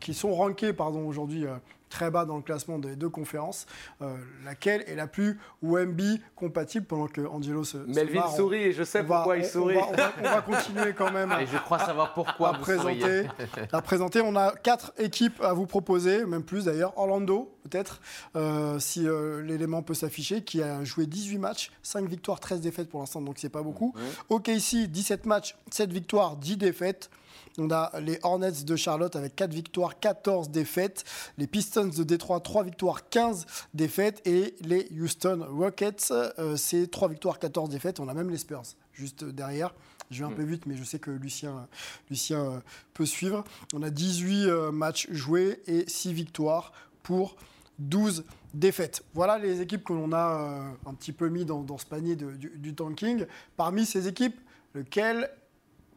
[0.00, 0.72] qui sont rankées
[1.06, 1.54] aujourd'hui euh,
[1.88, 3.66] très bas dans le classement des deux conférences,
[4.02, 7.76] euh, laquelle est la plus Wemby compatible pendant que Angelo se.
[7.78, 9.74] Melvin sourit et je sais on va- pourquoi il on- on sourit.
[9.76, 12.62] va- on va- on va continuer quand même Et je crois savoir pourquoi à vous
[12.62, 13.26] présenter,
[13.72, 14.20] à présenter.
[14.22, 16.96] On a quatre équipes à vous proposer, même plus d'ailleurs.
[16.98, 18.00] Orlando, peut-être,
[18.36, 22.88] euh, si euh, l'élément peut s'afficher, qui a joué 18 matchs, 5 victoires, 13 défaites
[22.88, 23.94] pour l'instant, donc c'est pas beaucoup.
[24.30, 27.10] OKC, 17 matchs, 7 victoires, 10 défaites.
[27.58, 31.04] On a les Hornets de Charlotte avec 4 victoires, 14 défaites.
[31.38, 34.20] Les Pistons de Détroit, 3 victoires, 15 défaites.
[34.26, 38.00] Et les Houston Rockets, euh, c'est 3 victoires, 14 défaites.
[38.00, 39.72] On a même les Spurs juste derrière.
[40.10, 41.66] Je vais un peu vite, mais je sais que Lucien,
[42.10, 42.58] Lucien euh,
[42.92, 43.44] peut suivre.
[43.72, 47.36] On a 18 euh, matchs joués et 6 victoires pour
[47.78, 49.02] 12 défaites.
[49.14, 52.16] Voilà les équipes que l'on a euh, un petit peu mis dans, dans ce panier
[52.16, 53.26] de- du, du tanking.
[53.56, 54.38] Parmi ces équipes,
[54.74, 55.30] lequel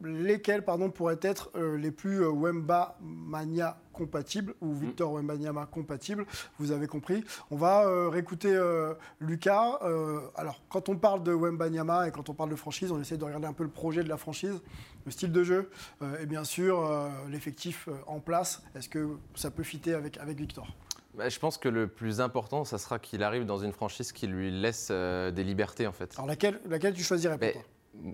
[0.02, 6.24] lesquels pardon, pourraient être euh, les plus euh, Wemba Mania compatibles ou Victor Wembanyama compatibles,
[6.58, 7.24] vous avez compris.
[7.50, 8.56] On va euh, réécouter
[9.20, 9.80] Lucas.
[10.36, 13.24] Alors, quand on parle de Wembanyama et quand on parle de franchise, on essaie de
[13.24, 14.60] regarder un peu le projet de la franchise,
[15.04, 15.70] le style de jeu
[16.20, 16.88] et bien sûr
[17.28, 18.62] l'effectif en place.
[18.76, 20.68] Est-ce que ça peut fitter avec, avec Victor?
[21.18, 24.28] Bah, je pense que le plus important, ça sera qu'il arrive dans une franchise qui
[24.28, 26.14] lui laisse euh, des libertés en fait.
[26.16, 28.12] Alors, laquelle, laquelle tu choisirais pour Mais, toi?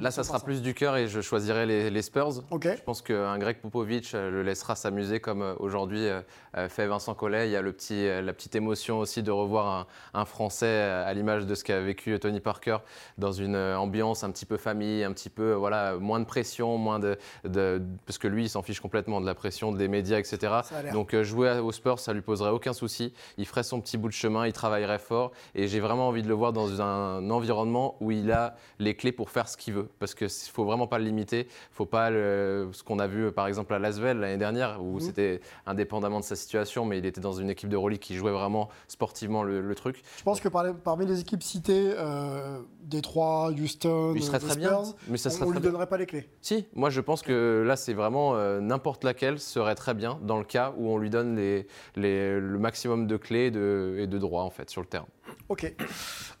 [0.00, 2.42] Là, ça sera plus du cœur et je choisirais les, les Spurs.
[2.76, 7.14] Je pense qu'un Greg Popovich euh, le laissera s'amuser comme euh, aujourd'hui euh, fait Vincent
[7.14, 7.48] Collet.
[7.48, 9.66] Il y a le petit, la petite émotion aussi de revoir
[10.14, 12.78] un, un Français à l'image de ce qu'a vécu Tony Parker
[13.18, 16.98] dans une ambiance un petit peu famille, un petit peu voilà, moins de pression, moins
[16.98, 20.52] de, de- parce que lui, il s'en fiche complètement de la pression des médias, etc.
[20.92, 23.12] Donc jouer aux Spurs, ça lui poserait aucun souci.
[23.38, 26.28] Il ferait son petit bout de chemin, il travaillerait fort et j'ai vraiment envie de
[26.28, 29.83] le voir dans un environnement où il a les clés pour faire ce qu'il veut
[29.98, 31.46] parce que s- faut vraiment pas le limiter.
[31.72, 34.94] Faut pas le- ce qu'on a vu euh, par exemple à Lasvel l'année dernière où
[34.94, 35.00] Mhm.
[35.00, 38.32] c'était indépendamment de sa situation, mais il était dans une équipe de Euroleague qui jouait
[38.32, 40.02] vraiment sportivement le, le truc.
[40.18, 44.54] Je pense que par- parmi les équipes citées, euh, Détroit, Houston, Il serait euh, très
[44.54, 45.70] les bien, Spurs, mais ça on- très lui bien.
[45.70, 46.28] donnerait pas les clés.
[46.42, 50.38] Si, moi je pense que là c'est vraiment euh, n'importe laquelle serait très bien dans
[50.38, 51.66] le cas où on lui donne les,
[51.96, 55.06] les- le maximum de clés de- et de droits en fait sur le terrain.
[55.48, 55.72] Ok.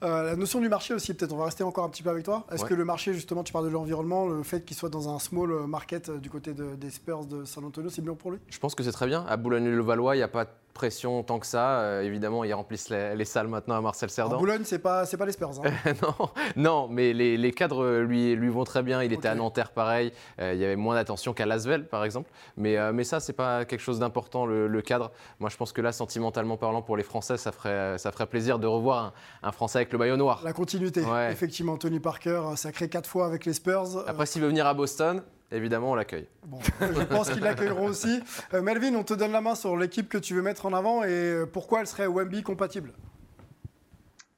[0.02, 2.24] Euh, la notion du marché aussi, peut-être, on va rester encore un petit peu avec
[2.24, 2.46] toi.
[2.50, 2.68] Est-ce Ouais.
[2.70, 5.66] que le marché, justement, tu parles de l'environnement, le fait qu'il soit dans un small
[5.66, 8.38] market euh, du côté de- des Spurs de San Antonio, c'est bien pour lui?
[8.48, 9.24] Je pense que c'est très bien.
[9.28, 11.80] À Boulogne-le-Valois, il n'y a pas pression tant que ça.
[11.80, 14.36] Euh, évidemment, ils remplissent les, salles maintenant à Marcel Cerdan.
[14.36, 15.52] À Boulogne, c'est pas, pas les Spurs.
[15.64, 15.92] Hein.
[16.02, 19.02] non, non, mais les, cadres lui, lui vont très bien.
[19.02, 20.12] Il était à Nanterre, pareil.
[20.40, 22.30] Euh, il y avait moins d'attention qu'à Lasvel, par exemple.
[22.56, 25.12] Mais, euh, mais ça, c'est pas quelque chose d'important, le, cadre.
[25.40, 28.58] Moi, je pense que là, sentimentalement parlant, pour les Français, ça ferait, ça ferait plaisir
[28.58, 30.42] de revoir un, Français avec le maillot noir.
[30.44, 31.02] La continuité.
[31.30, 34.04] Effectivement, Tony Parker, sacré quatre fois avec les Spurs.
[34.06, 36.26] Après, s'il veut venir à Boston, évidemment, on l'accueille.
[36.46, 38.20] Bon, je pense qu'ils l'accueilleront aussi.
[38.52, 41.02] Euh, Melvin, on te donne la main sur l'équipe que tu veux mettre en avant
[41.04, 42.92] et euh, pourquoi elle serait Wemby compatible?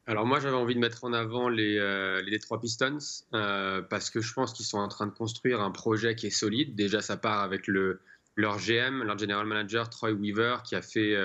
[0.08, 2.98] Alors moi j'avais envie de mettre en avant les, euh, les Detroit Pistons
[3.32, 6.76] parce que je pense qu'ils sont en train de construire un projet qui est solide.
[6.76, 8.00] Déjà ça part avec le,
[8.36, 11.16] leur GM, leur general manager Troy Weaver qui a, fait,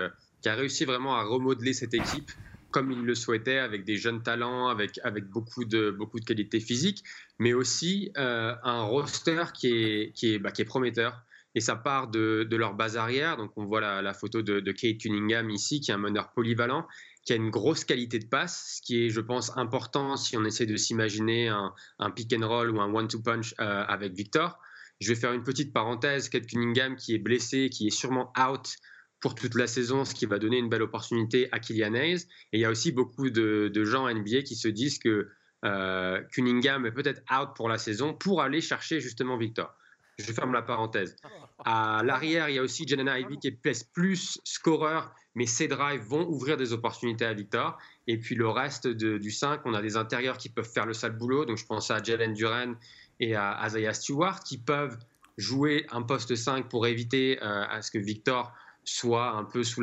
[0.42, 2.32] qui a réussi vraiment à remodeler cette équipe
[2.72, 6.60] comme il le souhaitait, avec des jeunes talents, avec, avec beaucoup, de, beaucoup de qualités
[6.60, 7.04] physiques,
[7.40, 11.22] mais aussi euh, un roster qui est, qui, est, bah, qui est prometteur.
[11.54, 13.36] Et ça part de, de, leur base arrière.
[13.36, 16.88] Donc, on voit la, la photo de, Kate Cunningham ici, qui est un meneur polyvalent,
[17.26, 20.46] qui a une grosse qualité de passe, ce qui est, je pense, important si on
[20.46, 24.58] essaie de s'imaginer un, un, pick and roll ou un one-two punch euh, avec Victor.
[25.02, 26.30] Je vais faire une petite parenthèse.
[26.30, 28.76] Kate Cunningham, qui est blessé, qui est sûrement out
[29.22, 32.28] pour toute la saison, ce qui va donner une belle opportunité à Kylian Hayes.
[32.52, 35.30] Et il y a aussi beaucoup de, gens NBA qui se disent que
[35.64, 39.74] euh, Cunningham est peut-être out pour la saison pour aller chercher justement Victor.
[40.18, 41.16] Je ferme la parenthèse.
[41.64, 46.02] À l'arrière, il y a aussi Janan Ivy qui est plus scoreur, mais ses drives
[46.02, 47.78] vont ouvrir des opportunités à Victor.
[48.08, 51.16] Et puis le reste du 5, on a des intérieurs qui peuvent faire le sale
[51.16, 51.46] boulot.
[51.46, 52.74] Donc je pense à Jalen Duran
[53.20, 54.98] et à Isaiah Stewart qui peuvent
[55.38, 58.54] jouer un poste 5 pour éviter euh, à ce que Victor
[58.84, 59.82] soit un peu sous,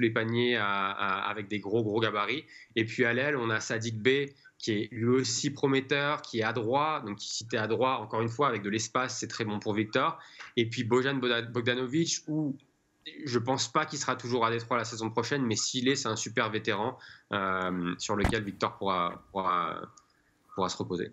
[0.00, 2.44] les paniers avec des gros, gros gabarits.
[2.76, 4.08] Et puis à l'aile, on a Sadik B
[4.58, 7.04] qui est lui aussi prometteur, qui est à droite.
[7.04, 9.58] Donc, si tu es à droite, encore une fois, avec de l'espace, c'est très bon
[9.58, 10.18] pour Victor.
[10.56, 12.56] Et puis Bojan Bogdanovic, où
[13.26, 16.08] je pense pas qu'il sera toujours à Détroit la saison prochaine, mais s'il est, c'est
[16.08, 16.98] un super vétéran
[17.32, 19.20] euh, sur lequel Victor pourra
[20.68, 21.12] se reposer.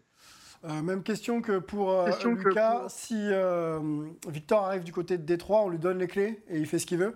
[0.63, 2.85] Euh, même question que pour euh, Lucas.
[2.89, 3.79] Si euh,
[4.27, 6.85] Victor arrive du côté de Détroit, on lui donne les clés et il fait ce
[6.85, 7.15] qu'il veut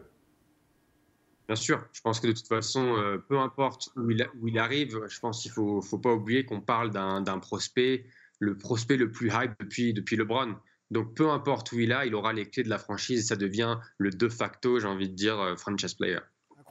[1.47, 4.99] Bien sûr, je pense que de toute façon, peu importe où il, où il, arrive,
[5.07, 8.07] je pense qu'il ne faut, faut, pas oublier qu'on parle d'un prospect,
[8.39, 10.55] le prospect le plus hype depuis, depuis LeBron.
[10.89, 13.35] Donc peu importe où il a, il aura les clés de la franchise et ça
[13.35, 16.17] devient le de facto, j'ai envie de dire, franchise player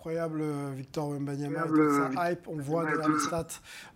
[0.05, 1.65] incroyable, euh, Victor Wembanyama,
[2.13, 2.47] sa hype.
[2.47, 3.47] On voit dans les stats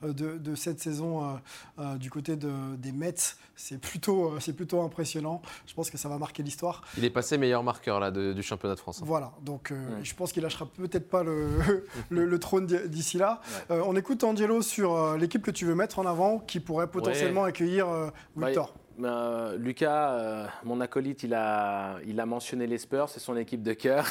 [0.03, 1.39] euh, de, de, cette saison
[1.79, 3.15] euh, du côté de, des Mets.
[3.57, 5.43] C'est plutôt, c'est plutôt impressionnant.
[5.67, 6.83] Je pense que ça va marquer l'histoire.
[6.97, 9.01] Il est passé meilleur marqueur là, du championnat de France.
[9.03, 9.07] Hein.
[9.07, 13.41] Voilà, donc je pense qu'il lâchera peut-être pas le, le, trône d'ici là.
[13.69, 17.89] on écoute Angelo sur l'équipe que tu veux mettre en avant qui pourrait potentiellement accueillir
[18.37, 18.75] Victor.
[19.05, 23.63] Euh, Lucas, euh, mon acolyte, il a, il a mentionné les Spurs, c'est son équipe
[23.63, 24.07] de cœur.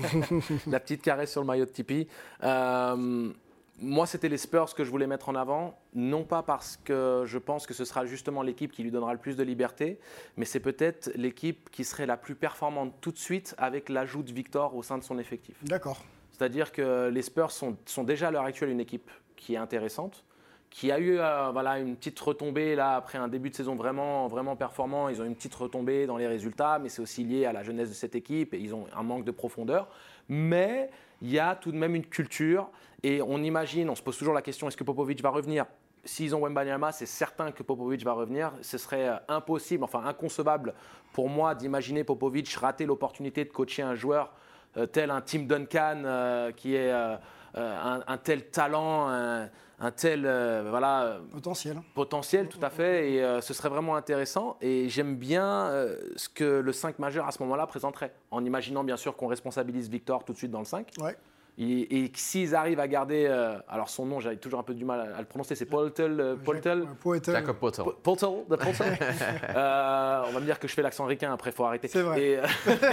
[0.66, 2.08] La petite caresse sur le maillot de Tipeee.
[2.42, 3.32] Euh,
[3.80, 7.38] moi, c'était les Spurs que je voulais mettre en avant, non pas parce que je
[7.38, 10.00] pense que ce sera justement l'équipe qui lui donnera le plus de liberté,
[10.36, 14.32] mais c'est peut-être l'équipe qui serait la plus performante tout de suite avec l'ajout de
[14.32, 15.56] Victor au sein de son effectif.
[15.62, 16.04] D'accord.
[16.32, 20.24] C'est-à-dire que les Spurs sont, sont déjà à l'heure actuelle une équipe qui est intéressante
[20.70, 24.26] qui a eu euh, voilà, une petite retombée là, après un début de saison vraiment,
[24.28, 25.08] vraiment performant.
[25.08, 27.88] Ils ont une petite retombée dans les résultats, mais c'est aussi lié à la jeunesse
[27.88, 29.88] de cette équipe et ils ont un manque de profondeur.
[30.28, 30.90] Mais
[31.22, 32.70] il y a tout de même une culture
[33.02, 35.64] et on imagine, on se pose toujours la question est-ce que Popovic va revenir?
[36.04, 38.52] S'ils ont Wembanyama, c'est certain que Popovic va revenir.
[38.62, 40.74] Ce serait euh, impossible, enfin inconcevable
[41.12, 44.32] pour moi d'imaginer Popovic rater l'opportunité de coacher un joueur
[44.76, 49.48] euh, tel un Tim Duncan qui est un, tel talent.
[49.80, 54.56] Un, tel euh, voilà potentiel potentiel tout à fait et euh, ce serait vraiment intéressant
[54.60, 58.82] et j'aime bien euh, ce que le 5 majeur à ce moment-là présenterait en imaginant
[58.82, 61.16] bien sûr qu'on responsabilise Victor tout de suite dans le 5 ouais.
[61.60, 65.12] Et, s'ils arrivent à garder, euh, alors son nom, j'avais toujours un peu du mal
[65.12, 66.86] à, le prononcer, c'est Poltel, euh, Poltel,
[67.26, 67.84] Jacob Poltel.
[68.00, 68.98] Poltel, de Poltel.
[69.56, 71.88] euh, on va me dire que je fais l'accent ricain, après, il faut arrêter.
[71.88, 72.42] C'est vrai.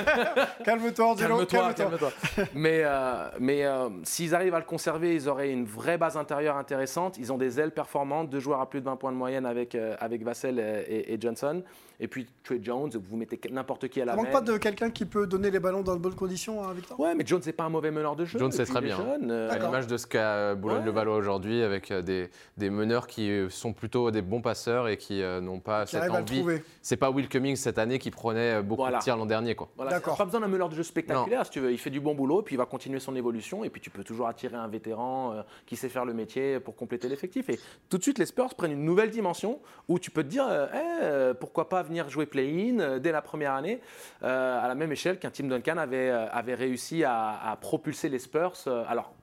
[0.65, 1.73] calme-toi, Angelo, calme-toi.
[1.75, 2.11] Calme-toi.
[2.55, 3.65] mais euh, mais
[4.01, 7.19] s'ils arrivent à le conserver, ils auraient une vraie base intérieure intéressante.
[7.19, 9.75] Ils ont des ailes performantes, deux joueurs à plus de 20 points de moyenne avec,
[9.75, 11.61] avec Vassell et, et Johnson.
[11.99, 14.23] Et puis Trey Jones, vous mettez n'importe qui à la main.
[14.23, 16.99] Manque pas de quelqu'un qui peut donner les ballons dans de bonnes conditions, hein, Victor?
[16.99, 18.37] Ouais, mais Jones n'est pas un mauvais meneur de jeu.
[18.39, 18.99] Jones sait depuis très bien.
[19.29, 23.49] euh, À l'image de ce qu'a Boulogne-le-Valois aujourd'hui, avec euh, des, des meneurs qui euh,
[23.49, 26.43] sont plutôt des bons passeurs et qui euh, n'ont pas Qui cette envie.
[26.81, 28.97] C'est pas Will Cummings cette année qui prenait euh, beaucoup Voilà.
[28.99, 29.55] de tirs l'an dernier.
[29.55, 29.69] Quoi.
[29.75, 30.13] Voilà, D'accord.
[30.15, 31.71] c'est pas besoin d'un meneur de jeu spectaculaire, si tu veux.
[31.71, 34.03] Il fait du bon boulot, puis il va continuer son évolution, et puis tu peux
[34.03, 37.49] toujours attirer un vétéran euh, qui sait faire le métier pour compléter l'effectif.
[37.49, 40.45] Et tout de suite, les Spurs prennent une nouvelle dimension où tu peux te dire,
[40.49, 43.79] euh, Eh, euh, pourquoi pas venir jouer play-in euh, dès la première année,
[44.23, 48.09] euh, à la même échelle qu'un Tim Duncan avait, euh, avait réussi à, à propulser
[48.09, 48.53] les Spurs.
[48.87, 49.13] alors,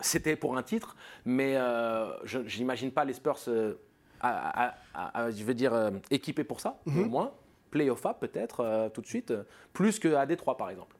[0.00, 0.94] c'était pour un titre,
[1.24, 3.74] mais euh, je n'imagine pas les Spurs, euh,
[4.20, 7.02] à- à- à- à- je veux dire, euh, équipés pour ça, Mhm.
[7.02, 7.32] au moins.
[7.70, 9.32] Playoff up peut-être tout de suite,
[9.72, 10.96] plus qu'à Détroit par exemple.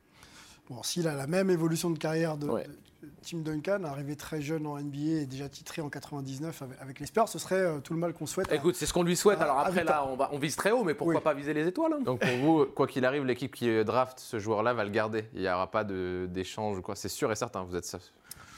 [0.68, 2.64] Bon, s'il a la même évolution de carrière de, Ouais.
[2.64, 2.76] de
[3.22, 7.06] Tim Duncan, arrivé très jeune en NBA et déjà titré en 99 avec, avec les
[7.06, 8.50] Spurs, ce serait euh, tout le mal qu'on souhaite.
[8.52, 9.38] Écoute, c'est ce qu'on lui souhaite.
[9.40, 11.20] à- Alors après là, on, va, on vise très haut, mais pourquoi Oui.
[11.22, 14.38] pas viser les étoiles hein Donc pour vous, quoi qu'il arrive, l'équipe qui draft ce
[14.40, 15.24] joueur-là va le garder.
[15.34, 16.96] Il n'y aura pas de- d'échange ou quoi.
[16.96, 17.84] C'est sûr et certain, vous êtes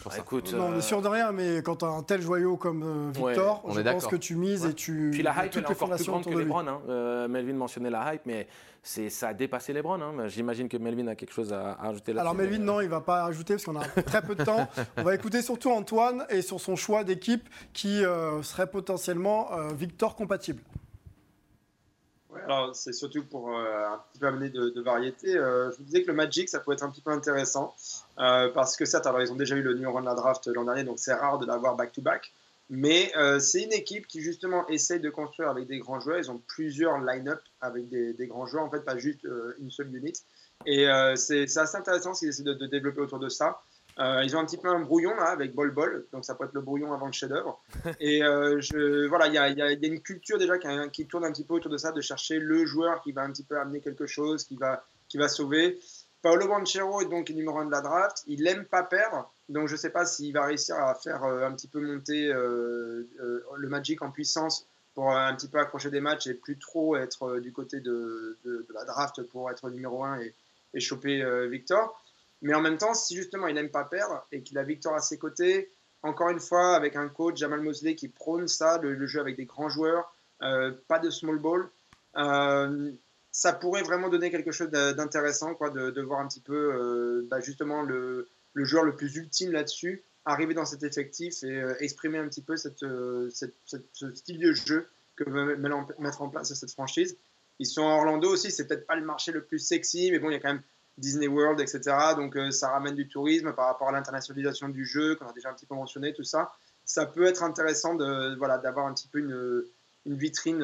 [0.05, 0.13] Bah.
[0.19, 2.57] Écoute, Non, on euh, est sûr de rien, mais quand tu as un tel joyau
[2.57, 4.11] comme euh, Victor, on je est pense d'accord.
[4.11, 5.11] que tu mises et tu.
[5.13, 6.45] Puis la hype, toutes elle est les encore plus grande que les.
[6.45, 6.69] Browns.
[6.69, 6.81] hein.
[6.89, 8.49] Euh, Melvin mentionnait la hype, mais
[8.83, 10.01] ça a dépassé les Browns.
[10.03, 10.27] hein.
[10.29, 12.21] J'imagine que Melvin a quelque chose à, à ajouter là-dessus.
[12.21, 14.67] Alors Melvin, non, il va pas ajouter parce qu'on a très peu de temps.
[14.97, 19.69] On va écouter surtout Antoine et sur son choix d'équipe qui euh, serait potentiellement euh,
[19.75, 20.63] Victor compatible.
[22.33, 25.37] Ouais, alors c'est surtout pour euh, un petit peu amener de, de variété.
[25.37, 27.75] Euh, je vous disais que le Magic, ça peut être un petit peu intéressant
[28.55, 30.65] parce que certes, alors ils ont déjà eu le numéro 1 de la draft l'an
[30.65, 32.33] dernier, donc c'est rare de l'avoir back-to-back.
[32.73, 36.19] Mais euh, c'est une équipe qui justement essaye de construire avec des grands joueurs.
[36.19, 39.71] Ils ont plusieurs line-up avec des, des grands joueurs, en fait, pas juste euh, une
[39.73, 40.13] seule unit.
[40.67, 43.61] Et euh, c'est assez intéressant ce qu'ils essaient de, de développer autour de ça.
[43.99, 46.45] Euh, ils ont un petit peu un brouillon là avec Bol Bol, donc ça peut
[46.45, 47.61] être le brouillon avant le chef-d'œuvre.
[48.01, 50.39] Et euh, je, voilà, il y a, il y a- il y a une culture
[50.39, 53.11] déjà qui, qui tourne un petit peu autour de ça, de chercher le joueur qui
[53.11, 55.81] va un petit peu amener quelque chose, qui va, qui va sauver.
[56.23, 58.23] Paolo Banchero est donc numéro 1 de la draft.
[58.27, 61.47] Il aime pas perdre, donc je ne sais pas s'il va réussir à faire euh,
[61.47, 65.91] un petit peu monter euh, euh, le Magic en puissance pour un petit peu accrocher
[65.91, 68.39] des matchs et plus trop être du côté de,
[68.75, 72.03] la draft pour être numéro 1 et, choper Victor.
[72.43, 75.01] Mais en même temps, si justement il n'aime pas perdre et qu'il a Victor à
[75.01, 75.71] ses côtés,
[76.03, 79.45] encore une fois, avec un coach, Jamal Mosley, qui prône ça, le, jeu avec des
[79.45, 81.69] grands joueurs, pas de small ball,
[83.33, 87.41] ça pourrait vraiment donner quelque chose d'intéressant, quoi, de, voir un petit peu euh, bah,
[87.41, 92.29] justement le, joueur le plus ultime là-dessus arriver dans cet effectif et euh, exprimer un
[92.29, 97.17] petit peu euh, cette- ce style de jeu que veut mettre en- place cette franchise.
[97.59, 100.31] Ils sont à Orlando aussi, c'est peut-être pas le marché le plus sexy, mais bon,
[100.31, 100.63] il y a quand même
[100.99, 101.81] Disney World, etc.
[102.17, 105.55] Donc ça ramène du tourisme par rapport à l'internationalisation du jeu, qu'on a déjà un
[105.55, 106.53] petit peu mentionné, tout ça.
[106.85, 109.65] Ça peut être intéressant de voilà d'avoir un petit peu une,
[110.07, 110.63] une vitrine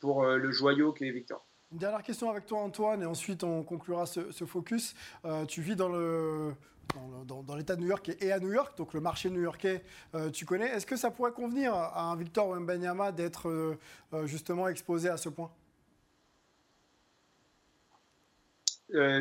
[0.00, 1.44] pour euh, le joyau qu'est Victor.
[1.72, 4.94] Une dernière question avec toi Antoine et ensuite on conclura ce, ce focus.
[5.24, 6.52] Euh, tu vis dans le
[6.94, 9.00] dans, le- dans- dans l'État de New York et et à New York, donc le
[9.00, 9.82] marché new-yorkais,
[10.14, 10.68] euh, tu connais.
[10.68, 15.28] Est-ce que ça pourrait convenir à un Victor Wembanyama d'être euh, justement exposé à ce
[15.30, 15.50] point?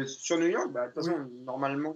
[0.06, 1.96] Sur New York, bah, de toute façon, normalement.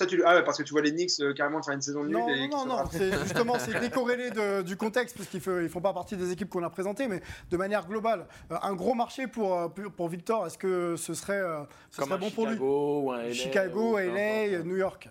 [0.00, 2.02] Toi, tu, ah ouais, parce que tu vois les Knicks euh, carrément faire une saison
[2.04, 2.12] nulle.
[2.16, 5.92] Non, et non, non, c'est justement c'est décorrélé de- du contexte puisqu'ils ne font pas
[5.92, 7.20] partie des équipes qu'on a présentées, mais
[7.50, 11.14] de manière globale, euh, un gros marché pour, euh, pour, pour Victor, est-ce que ce
[11.14, 14.06] serait, euh, ce Comme serait bon pour lui Chicago ou un LA, Chicago, ou peu
[14.06, 14.66] LA, importe.
[14.66, 15.08] New York.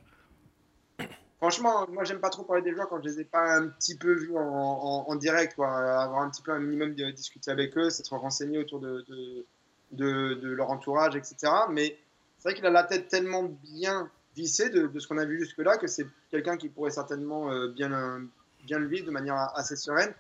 [1.38, 3.96] Franchement, moi, j'aime pas trop parler des joueurs quand je les ai pas un petit
[3.98, 5.70] peu vus en, en- en direct, quoi.
[6.02, 9.46] Avoir un petit peu un minimum de discuter avec eux, s'être renseigné autour de, de,
[9.94, 11.36] de- de leur entourage, etc.
[11.72, 11.98] Mais
[12.40, 14.12] c'est vrai qu'il a la tête tellement bien
[14.44, 18.20] de, ce qu'on a vu jusque-là que c'est quelqu'un qui pourrait certainement euh, bien, euh,
[18.66, 20.14] bien le vivre de manière assez sereine.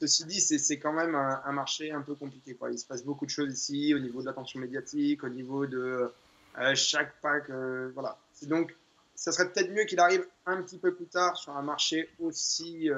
[0.00, 2.56] Ceci dit, c'est quand même un, marché un peu compliqué.
[2.70, 6.12] Il se passe beaucoup de choses ici au niveau de l'attention médiatique, au niveau de
[6.58, 7.50] euh, chaque pack.
[7.94, 8.16] voilà.
[8.42, 8.76] Donc
[9.16, 12.88] ça serait peut-être mieux qu'il arrive un petit peu plus tard sur un marché aussi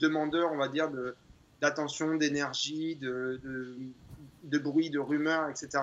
[0.00, 0.88] demandeur, on va dire,
[1.60, 3.76] d'attention, d'énergie, de, de,
[4.44, 5.80] de bruit, de rumeurs, etc.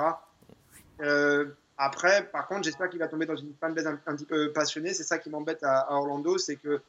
[1.84, 4.94] Après, par contre, j'espère qu'il va tomber dans une fanbase un, un petit peu passionnée.
[4.94, 6.80] C'est ça qui m'embête à, à Orlando, c'est que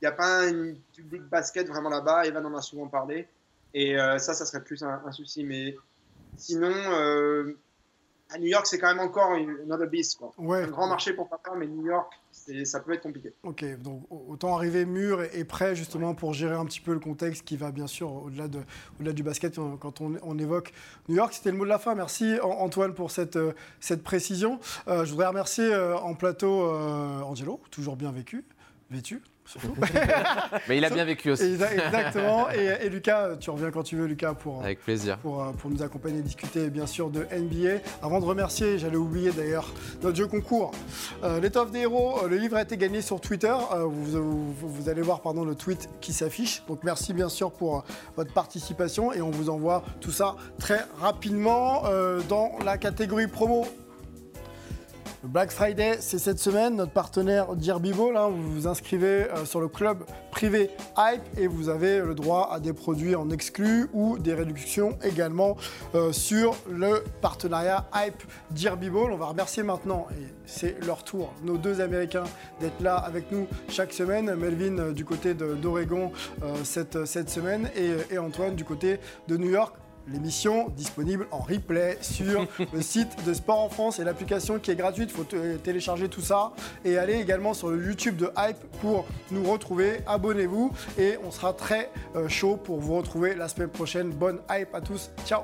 [0.00, 2.26] il n'y a pas un public basket vraiment là-bas.
[2.26, 3.26] Evan en a souvent parlé.
[3.72, 5.44] Et euh, ça, ça serait plus un, un souci.
[5.44, 5.76] Mais
[6.36, 7.56] sinon, euh,
[8.28, 10.18] à New York, c'est quand même encore une another beast.
[10.18, 10.30] Quoi.
[10.36, 10.62] Ouais.
[10.62, 12.12] Un grand marché pour papa, mais New York,
[12.64, 13.32] ça peut être compliqué.
[13.42, 17.00] Ok, donc autant arriver mûr et, et prêt justement pour gérer un petit peu le
[17.00, 18.60] contexte qui va bien sûr au-delà de,
[18.98, 20.72] au-delà du basket quand on, on évoque
[21.08, 21.32] New York.
[21.32, 21.94] C'était le mot de la fin.
[21.94, 24.60] Merci An- Antoine pour cette, euh, cette précision.
[24.88, 28.44] Euh, je voudrais remercier euh, en plateau euh, Angelo, toujours bien vécu,
[28.90, 29.22] vêtu.
[30.68, 31.44] Mais il a bien vécu aussi.
[31.44, 32.48] Exactement.
[32.50, 35.18] Et, Lucas, tu reviens quand tu veux, Lucas, pour, Avec plaisir.
[35.18, 37.80] pour, euh, pour nous accompagner, discuter bien sûr de NBA.
[38.02, 39.72] Avant de remercier, j'allais oublier d'ailleurs
[40.02, 40.72] notre jeu concours,
[41.24, 42.18] euh, l'étoffe des héros.
[42.24, 43.54] euh, Le livre a été gagné sur Twitter.
[43.72, 46.62] Euh, Vous, vous- vous allez voir pardon, le tweet qui s'affiche.
[46.68, 47.80] Donc merci bien sûr pour euh,
[48.16, 53.66] votre participation et on vous envoie tout ça très rapidement euh, dans la catégorie promo.
[55.24, 56.76] Black Friday, c'est cette semaine.
[56.76, 61.68] Notre partenaire Dirbiball, hein, vous vous inscrivez euh, sur le club privé Hype et vous
[61.68, 65.56] avez le droit à des produits en exclus ou des réductions également
[65.96, 69.10] euh, sur le partenariat Hype Dirbiball.
[69.10, 72.24] On va remercier maintenant, et c'est leur tour, nos deux Américains
[72.60, 74.32] d'être là avec nous chaque semaine.
[74.36, 76.12] Melvin euh, du côté d'Oregon
[76.62, 79.74] cette, cette semaine et Antoine du côté de New York.
[80.12, 84.76] L'émission disponible en replay sur le site de Sport en France et l'application qui est
[84.76, 85.10] gratuite.
[85.12, 86.52] Il faut télécharger tout ça
[86.84, 90.00] et aller également sur le YouTube de Hype pour nous retrouver.
[90.06, 94.10] Abonnez-vous et on sera très euh, chaud pour vous retrouver la semaine prochaine.
[94.10, 95.10] Bonne Hype à tous.
[95.26, 95.42] Ciao